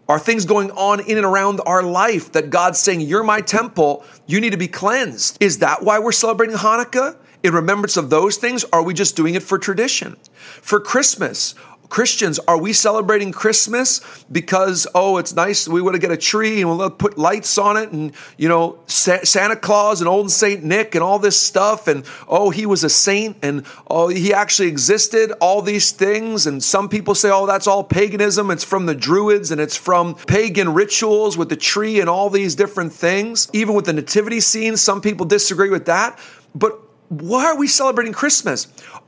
Are 0.07 0.19
things 0.19 0.45
going 0.45 0.71
on 0.71 0.99
in 0.99 1.17
and 1.17 1.25
around 1.25 1.61
our 1.65 1.81
life 1.81 2.31
that 2.33 2.49
God's 2.49 2.79
saying, 2.79 3.01
You're 3.01 3.23
my 3.23 3.41
temple, 3.41 4.03
you 4.27 4.39
need 4.39 4.51
to 4.51 4.57
be 4.57 4.67
cleansed? 4.67 5.37
Is 5.41 5.59
that 5.59 5.83
why 5.83 5.99
we're 5.99 6.11
celebrating 6.11 6.55
Hanukkah? 6.55 7.17
In 7.43 7.53
remembrance 7.53 7.95
of 7.95 8.09
those 8.09 8.37
things? 8.37 8.65
Are 8.73 8.81
we 8.81 8.93
just 8.93 9.15
doing 9.15 9.35
it 9.35 9.43
for 9.43 9.59
tradition? 9.59 10.15
For 10.61 10.79
Christmas, 10.79 11.53
Christians, 11.89 12.39
are 12.39 12.57
we 12.57 12.73
celebrating 12.73 13.31
Christmas 13.31 14.01
because, 14.31 14.87
oh, 14.95 15.17
it's 15.17 15.33
nice, 15.33 15.67
we 15.67 15.81
want 15.81 15.95
to 15.95 15.99
get 15.99 16.11
a 16.11 16.17
tree 16.17 16.61
and 16.61 16.77
we'll 16.77 16.89
put 16.89 17.17
lights 17.17 17.57
on 17.57 17.77
it 17.77 17.91
and, 17.91 18.13
you 18.37 18.49
know, 18.49 18.79
Sa- 18.87 19.23
Santa 19.23 19.55
Claus 19.55 20.01
and 20.01 20.07
old 20.07 20.31
Saint 20.31 20.63
Nick 20.63 20.95
and 20.95 21.03
all 21.03 21.19
this 21.19 21.39
stuff 21.39 21.87
and, 21.87 22.05
oh, 22.27 22.49
he 22.49 22.65
was 22.65 22.83
a 22.83 22.89
saint 22.89 23.37
and, 23.41 23.65
oh, 23.89 24.07
he 24.07 24.33
actually 24.33 24.67
existed, 24.67 25.31
all 25.39 25.61
these 25.61 25.91
things. 25.91 26.47
And 26.47 26.63
some 26.63 26.89
people 26.89 27.15
say, 27.15 27.29
oh, 27.29 27.45
that's 27.45 27.67
all 27.67 27.83
paganism. 27.83 28.51
It's 28.51 28.63
from 28.63 28.85
the 28.85 28.95
Druids 28.95 29.51
and 29.51 29.61
it's 29.61 29.77
from 29.77 30.15
pagan 30.15 30.73
rituals 30.73 31.37
with 31.37 31.49
the 31.49 31.55
tree 31.55 31.99
and 31.99 32.09
all 32.09 32.29
these 32.29 32.55
different 32.55 32.93
things. 32.93 33.49
Even 33.53 33.75
with 33.75 33.85
the 33.85 33.93
nativity 33.93 34.39
scene, 34.39 34.77
some 34.77 35.01
people 35.01 35.25
disagree 35.25 35.69
with 35.69 35.85
that. 35.85 36.19
But 36.53 36.79
why 37.09 37.45
are 37.45 37.57
we 37.57 37.67
celebrating 37.67 38.13
Christmas? 38.13 38.67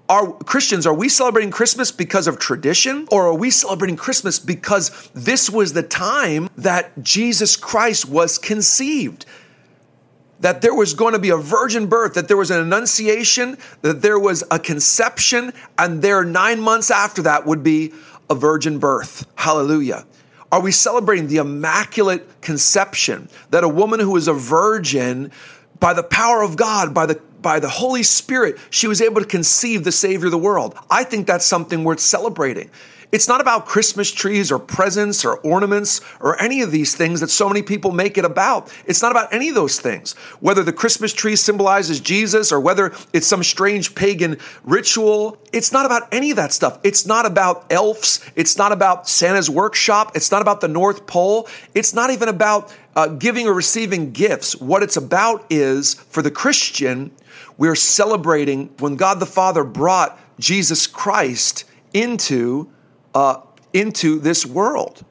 Are 0.10 0.32
Christians, 0.32 0.88
are 0.88 0.94
we 0.94 1.10
celebrating 1.10 1.52
Christmas 1.52 1.92
because 1.92 2.28
of 2.28 2.40
tradition 2.40 3.08
or 3.12 3.28
are 3.28 3.34
we 3.34 3.50
celebrating 3.50 3.98
Christmas 3.98 4.40
because 4.40 5.10
this 5.14 5.50
was 5.50 5.74
the 5.74 5.84
time 5.84 6.50
that 6.58 7.04
Jesus 7.04 7.58
Christ 7.58 8.08
was 8.08 8.38
conceived? 8.38 9.26
That 10.40 10.62
there 10.62 10.74
was 10.74 10.94
going 10.94 11.14
to 11.14 11.20
be 11.20 11.30
a 11.30 11.38
virgin 11.38 11.88
birth, 11.88 12.14
that 12.14 12.30
there 12.30 12.38
was 12.38 12.52
an 12.52 12.62
annunciation, 12.62 13.58
that 13.82 14.02
there 14.02 14.20
was 14.20 14.46
a 14.50 14.60
conception, 14.60 15.52
and 15.78 16.02
there 16.02 16.24
nine 16.24 16.62
months 16.62 16.90
after 16.90 17.24
that 17.24 17.46
would 17.46 17.64
be 17.64 17.92
a 18.30 18.36
virgin 18.36 18.80
birth. 18.80 19.26
Hallelujah. 19.36 20.06
Are 20.52 20.62
we 20.62 20.72
celebrating 20.72 21.28
the 21.28 21.38
immaculate 21.38 22.42
conception 22.42 23.28
that 23.50 23.66
a 23.66 23.68
woman 23.68 24.00
who 24.00 24.16
is 24.16 24.30
a 24.30 24.34
virgin 24.34 25.32
by 25.80 25.94
the 25.94 26.04
power 26.04 26.42
of 26.42 26.56
God, 26.56 26.94
by 26.94 27.06
the 27.06 27.20
by 27.48 27.62
the 27.62 27.70
Holy 27.70 28.04
Spirit, 28.04 28.58
she 28.70 28.88
was 28.88 29.02
able 29.02 29.22
to 29.22 29.26
conceive 29.26 29.86
the 29.86 29.92
Savior 29.94 30.26
of 30.26 30.32
the 30.32 30.38
world. 30.38 30.76
I 30.92 31.06
think 31.06 31.28
that's 31.28 31.46
something 31.46 31.86
worth 31.86 32.02
celebrating. 32.02 32.70
It's 33.10 33.30
not 33.30 33.40
about 33.40 33.66
Christmas 33.66 34.12
trees 34.12 34.52
or 34.52 34.60
presents 34.60 35.24
or 35.24 35.38
ornaments 35.38 36.02
or 36.20 36.38
any 36.42 36.62
of 36.62 36.72
these 36.72 36.94
things 36.94 37.22
that 37.22 37.30
so 37.30 37.48
many 37.48 37.62
people 37.62 37.94
make 37.94 38.18
it 38.18 38.26
about. 38.26 38.70
It's 38.86 39.02
not 39.02 39.12
about 39.12 39.34
any 39.34 39.48
of 39.48 39.56
those 39.56 39.80
things. 39.80 40.12
Whether 40.42 40.62
the 40.62 40.74
Christmas 40.74 41.14
tree 41.14 41.38
symbolizes 41.38 42.02
Jesus 42.02 42.52
or 42.52 42.60
whether 42.60 42.94
it's 43.14 43.28
some 43.28 43.44
strange 43.44 43.96
pagan 43.96 44.40
ritual, 44.66 45.38
it's 45.54 45.72
not 45.72 45.86
about 45.86 46.10
any 46.12 46.32
of 46.32 46.36
that 46.36 46.52
stuff. 46.52 46.80
It's 46.84 47.06
not 47.06 47.26
about 47.26 47.72
elves. 47.72 48.20
It's 48.36 48.58
not 48.58 48.74
about 48.74 49.08
Santa's 49.08 49.50
workshop. 49.50 50.12
It's 50.16 50.30
not 50.30 50.42
about 50.42 50.60
the 50.60 50.68
North 50.68 51.08
Pole. 51.08 51.48
It's 51.74 51.94
not 51.94 52.10
even 52.10 52.28
about 52.28 52.76
uh, 52.98 53.08
giving 53.08 53.48
or 53.48 53.54
receiving 53.54 54.12
gifts. 54.12 54.54
What 54.58 54.84
it's 54.84 54.98
about 54.98 55.46
is 55.50 55.94
for 55.94 56.22
the 56.22 56.32
Christian, 56.32 57.12
we're 57.58 57.76
celebrating 57.76 58.70
when 58.80 58.96
God 58.96 59.20
the 59.20 59.26
Father 59.26 59.64
brought 59.64 60.20
Jesus 60.40 60.88
Christ 60.88 61.66
into 61.94 62.70
uh, 63.16 63.42
into 63.74 64.20
this 64.20 64.46
world. 64.46 65.04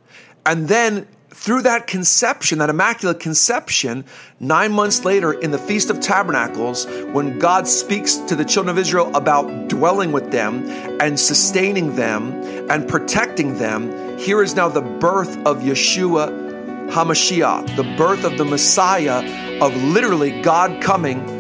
And 0.45 0.69
then 0.69 1.07
through 1.31 1.63
that 1.63 1.87
conception, 1.87 2.59
that 2.59 2.71
immaculate 2.71 3.21
conception, 3.21 4.05
nine 4.41 4.73
months 4.73 5.05
later 5.05 5.33
in 5.33 5.51
the 5.51 5.59
Feast 5.59 5.91
of 5.91 6.01
Tabernacles, 6.01 6.87
when 7.13 7.39
God 7.39 7.69
speaks 7.69 8.17
to 8.17 8.35
the 8.35 8.45
children 8.45 8.71
of 8.71 8.79
Israel 8.79 9.15
about 9.15 9.69
dwelling 9.69 10.13
with 10.13 10.31
them 10.31 10.65
and 11.01 11.21
sustaining 11.21 11.95
them 11.95 12.33
and 12.71 12.89
protecting 12.89 13.59
them, 13.59 14.19
here 14.19 14.43
is 14.43 14.57
now 14.57 14.69
the 14.69 14.81
birth 14.81 15.37
of 15.47 15.59
Yeshua 15.59 16.91
HaMashiach, 16.91 17.77
the 17.77 17.97
birth 17.97 18.25
of 18.25 18.39
the 18.39 18.45
Messiah, 18.45 19.23
of 19.61 19.77
literally 19.83 20.41
God 20.41 20.81
coming 20.83 21.36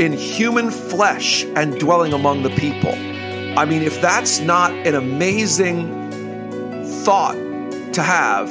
in 0.00 0.14
human 0.14 0.70
flesh 0.70 1.44
and 1.44 1.78
dwelling 1.78 2.14
among 2.14 2.42
the 2.42 2.48
people. 2.48 2.94
I 3.58 3.66
mean, 3.66 3.82
if 3.82 4.00
that's 4.00 4.40
not 4.40 4.72
an 4.72 4.94
amazing 4.94 5.86
thought 7.04 7.34
to 7.92 8.02
have, 8.02 8.50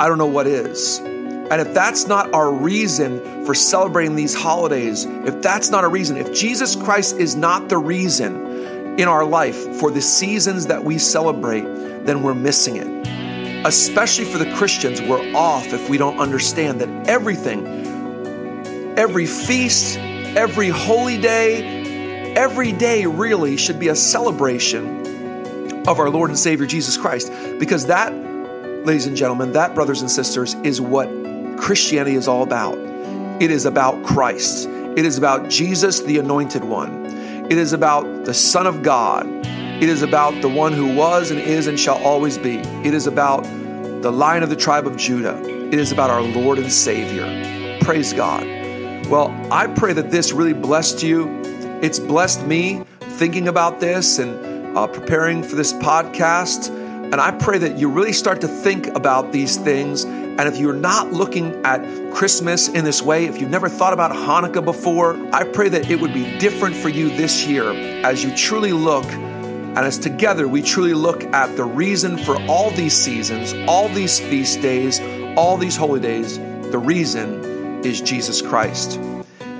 I 0.00 0.06
don't 0.06 0.18
know 0.18 0.26
what 0.26 0.46
is. 0.46 1.00
And 1.00 1.60
if 1.60 1.74
that's 1.74 2.06
not 2.06 2.32
our 2.32 2.48
reason 2.52 3.44
for 3.44 3.54
celebrating 3.54 4.14
these 4.14 4.36
holidays, 4.36 5.04
if 5.04 5.42
that's 5.42 5.68
not 5.68 5.82
a 5.82 5.88
reason, 5.88 6.16
if 6.16 6.32
Jesus 6.32 6.76
Christ 6.76 7.16
is 7.16 7.34
not 7.34 7.68
the 7.68 7.78
reason 7.78 8.96
in 8.96 9.08
our 9.08 9.24
life 9.24 9.56
for 9.80 9.90
the 9.90 10.00
seasons 10.00 10.68
that 10.68 10.84
we 10.84 10.98
celebrate, 10.98 11.64
then 12.04 12.22
we're 12.22 12.34
missing 12.34 12.76
it. 12.76 13.66
Especially 13.66 14.26
for 14.26 14.38
the 14.38 14.54
Christians, 14.54 15.02
we're 15.02 15.34
off 15.34 15.72
if 15.72 15.90
we 15.90 15.98
don't 15.98 16.20
understand 16.20 16.80
that 16.80 17.08
everything, 17.08 17.66
every 18.96 19.26
feast, 19.26 19.98
every 20.36 20.68
holy 20.68 21.18
day, 21.18 22.34
every 22.34 22.72
day 22.72 23.06
really 23.06 23.56
should 23.56 23.78
be 23.78 23.88
a 23.88 23.96
celebration 23.96 25.02
of 25.86 26.00
our 26.00 26.10
Lord 26.10 26.30
and 26.30 26.38
Savior 26.38 26.66
Jesus 26.66 26.96
Christ. 26.96 27.32
Because 27.58 27.86
that, 27.86 28.12
ladies 28.84 29.06
and 29.06 29.16
gentlemen, 29.16 29.52
that, 29.52 29.74
brothers 29.74 30.00
and 30.00 30.10
sisters, 30.10 30.54
is 30.64 30.80
what 30.80 31.08
Christianity 31.58 32.16
is 32.16 32.26
all 32.26 32.42
about. 32.42 32.76
It 33.40 33.50
is 33.50 33.64
about 33.64 34.04
Christ, 34.04 34.68
it 34.68 35.04
is 35.04 35.18
about 35.18 35.48
Jesus, 35.48 36.00
the 36.00 36.18
anointed 36.18 36.62
one, 36.62 37.06
it 37.50 37.58
is 37.58 37.72
about 37.72 38.24
the 38.24 38.34
Son 38.34 38.66
of 38.66 38.82
God, 38.82 39.26
it 39.26 39.88
is 39.88 40.02
about 40.02 40.40
the 40.40 40.48
one 40.48 40.72
who 40.72 40.94
was 40.94 41.32
and 41.32 41.40
is 41.40 41.66
and 41.66 41.78
shall 41.78 42.00
always 42.04 42.38
be, 42.38 42.58
it 42.58 42.94
is 42.94 43.08
about 43.08 43.42
the 44.02 44.12
lion 44.12 44.44
of 44.44 44.50
the 44.50 44.56
tribe 44.56 44.86
of 44.86 44.96
Judah, 44.96 45.36
it 45.42 45.74
is 45.74 45.90
about 45.90 46.10
our 46.10 46.22
Lord 46.22 46.58
and 46.58 46.72
Savior. 46.72 47.78
Praise 47.80 48.12
God. 48.12 48.63
Well, 49.08 49.28
I 49.52 49.66
pray 49.66 49.92
that 49.92 50.10
this 50.10 50.32
really 50.32 50.54
blessed 50.54 51.02
you. 51.02 51.28
It's 51.82 51.98
blessed 51.98 52.46
me 52.46 52.82
thinking 53.00 53.48
about 53.48 53.78
this 53.78 54.18
and 54.18 54.76
uh, 54.76 54.86
preparing 54.86 55.42
for 55.42 55.56
this 55.56 55.74
podcast. 55.74 56.70
And 56.70 57.16
I 57.16 57.30
pray 57.32 57.58
that 57.58 57.78
you 57.78 57.88
really 57.90 58.14
start 58.14 58.40
to 58.40 58.48
think 58.48 58.86
about 58.88 59.30
these 59.30 59.58
things. 59.58 60.04
And 60.04 60.40
if 60.40 60.56
you're 60.56 60.72
not 60.72 61.12
looking 61.12 61.54
at 61.66 61.84
Christmas 62.14 62.68
in 62.68 62.84
this 62.84 63.02
way, 63.02 63.26
if 63.26 63.40
you've 63.40 63.50
never 63.50 63.68
thought 63.68 63.92
about 63.92 64.10
Hanukkah 64.10 64.64
before, 64.64 65.16
I 65.34 65.44
pray 65.44 65.68
that 65.68 65.90
it 65.90 66.00
would 66.00 66.14
be 66.14 66.38
different 66.38 66.74
for 66.74 66.88
you 66.88 67.10
this 67.10 67.46
year 67.46 67.70
as 68.04 68.24
you 68.24 68.34
truly 68.34 68.72
look 68.72 69.04
and 69.04 69.78
as 69.78 69.98
together 69.98 70.48
we 70.48 70.62
truly 70.62 70.94
look 70.94 71.24
at 71.24 71.54
the 71.56 71.64
reason 71.64 72.16
for 72.16 72.40
all 72.48 72.70
these 72.70 72.94
seasons, 72.94 73.52
all 73.68 73.88
these 73.90 74.18
feast 74.18 74.62
days, 74.62 75.00
all 75.36 75.58
these 75.58 75.76
holy 75.76 76.00
days. 76.00 76.38
The 76.70 76.78
reason 76.78 77.53
is 77.84 78.00
Jesus 78.00 78.42
Christ. 78.42 78.98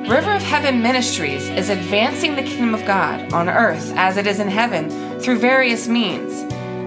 River 0.08 0.32
of 0.32 0.42
Heaven 0.42 0.82
Ministries 0.82 1.48
is 1.50 1.68
advancing 1.68 2.34
the 2.34 2.42
kingdom 2.42 2.74
of 2.74 2.84
God 2.86 3.32
on 3.32 3.48
earth 3.48 3.92
as 3.96 4.16
it 4.16 4.26
is 4.26 4.40
in 4.40 4.48
heaven 4.48 5.20
through 5.20 5.38
various 5.38 5.86
means. 5.86 6.32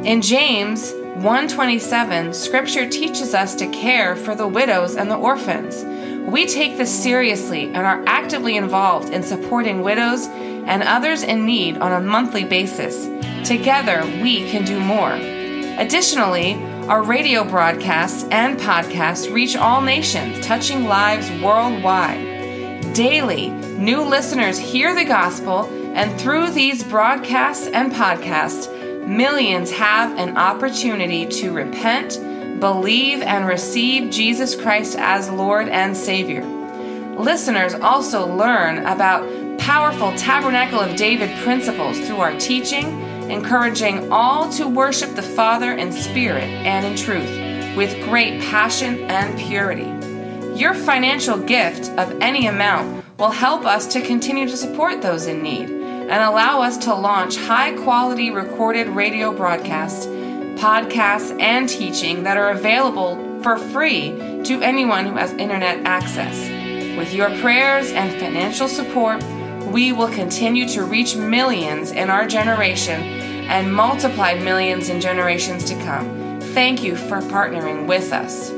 In 0.06 0.22
James, 0.22 0.94
127, 1.16 2.34
Scripture 2.34 2.90
teaches 2.90 3.34
us 3.34 3.56
to 3.56 3.68
care 3.68 4.18
for 4.18 4.36
the 4.36 4.48
widows 4.48 4.98
and 4.98 5.10
the 5.10 5.16
orphans. 5.16 5.86
We 6.30 6.46
take 6.46 6.78
this 6.78 6.92
seriously 6.92 7.68
and 7.68 7.78
are 7.78 8.04
actively 8.06 8.58
involved 8.58 9.14
in 9.14 9.24
supporting 9.24 9.82
widows 9.82 10.28
and 10.28 10.84
others 10.84 11.24
in 11.24 11.46
need 11.46 11.78
on 11.78 11.94
a 11.94 12.06
monthly 12.06 12.44
basis. 12.44 13.06
Together, 13.48 14.04
we 14.22 14.50
can 14.50 14.66
do 14.66 14.78
more. 14.82 15.14
Additionally, 15.80 16.56
our 16.90 17.02
radio 17.02 17.46
broadcasts 17.46 18.26
and 18.30 18.60
podcasts 18.60 19.34
reach 19.34 19.56
all 19.56 19.80
nations, 19.82 20.46
touching 20.46 20.84
lives 20.84 21.32
worldwide. 21.42 22.94
Daily, 22.94 23.52
new 23.78 24.02
listeners 24.02 24.58
hear 24.58 24.94
the 24.94 25.06
gospel, 25.06 25.70
and 25.96 26.20
through 26.20 26.52
these 26.52 26.84
broadcasts 26.84 27.68
and 27.68 27.90
podcasts, 27.90 28.75
millions 29.08 29.72
have 29.72 30.18
an 30.18 30.38
opportunity 30.38 31.26
to 31.26 31.54
repent, 31.54 32.20
believe, 32.60 33.22
and 33.22 33.48
receive 33.48 34.12
Jesus 34.12 34.56
Christ 34.56 34.98
as 34.98 35.30
Lord 35.30 35.70
and 35.70 35.96
Savior. 35.96 36.44
Listeners 37.18 37.74
also 37.74 38.28
learn 38.28 38.80
about 38.86 39.28
powerful 39.60 40.14
Tabernacle 40.16 40.80
of 40.80 40.96
David 40.96 41.36
principles 41.44 41.98
through 42.00 42.18
our 42.18 42.38
teaching, 42.40 43.02
encouraging 43.32 44.12
all 44.12 44.50
to 44.52 44.68
worship 44.68 45.16
the 45.16 45.22
Father 45.22 45.74
in 45.74 45.92
spirit 45.92 46.44
and 46.44 46.86
in 46.86 46.96
truth 46.96 47.76
with 47.76 47.94
great 48.06 48.42
passion 48.42 49.00
and 49.06 49.38
purity. 49.38 49.92
Your 50.58 50.74
financial 50.74 51.38
gift 51.38 51.90
of 51.98 52.20
any 52.22 52.48
amount 52.48 53.04
will 53.18 53.32
help 53.32 53.66
us 53.66 53.88
to 53.88 54.02
continue 54.02 54.48
to 54.48 54.56
support 54.56 55.02
those 55.02 55.28
in 55.28 55.42
need 55.42 55.75
and 56.10 56.24
allow 56.24 56.62
us 56.62 56.78
to 56.78 56.94
launch 56.94 57.36
high 57.36 57.74
quality 57.74 58.32
recorded 58.32 58.88
radio 58.90 59.34
broadcasts, 59.36 60.06
podcasts, 60.06 61.40
and 61.42 61.68
teaching 61.68 62.24
that 62.24 62.38
are 62.38 62.52
available 62.52 63.42
for 63.42 63.58
free 63.58 64.42
to 64.44 64.62
anyone 64.62 65.06
who 65.06 65.16
has 65.16 65.32
internet 65.34 65.86
access. 65.86 66.38
With 66.98 67.14
your 67.14 67.30
prayers 67.40 67.92
and 67.92 68.12
financial 68.20 68.68
support, 68.68 69.24
we 69.66 69.92
will 69.92 70.10
continue 70.10 70.68
to 70.70 70.84
reach 70.84 71.16
millions 71.16 71.92
in 71.92 72.10
our 72.10 72.28
generation 72.28 73.02
and 73.02 73.74
multiply 73.74 74.36
millions 74.36 74.90
in 74.90 75.02
generations 75.02 75.66
to 75.66 75.76
come. 75.84 76.40
Thank 76.40 76.84
you 76.84 76.96
for 76.96 77.20
partnering 77.20 77.88
with 77.88 78.14
us. 78.14 78.55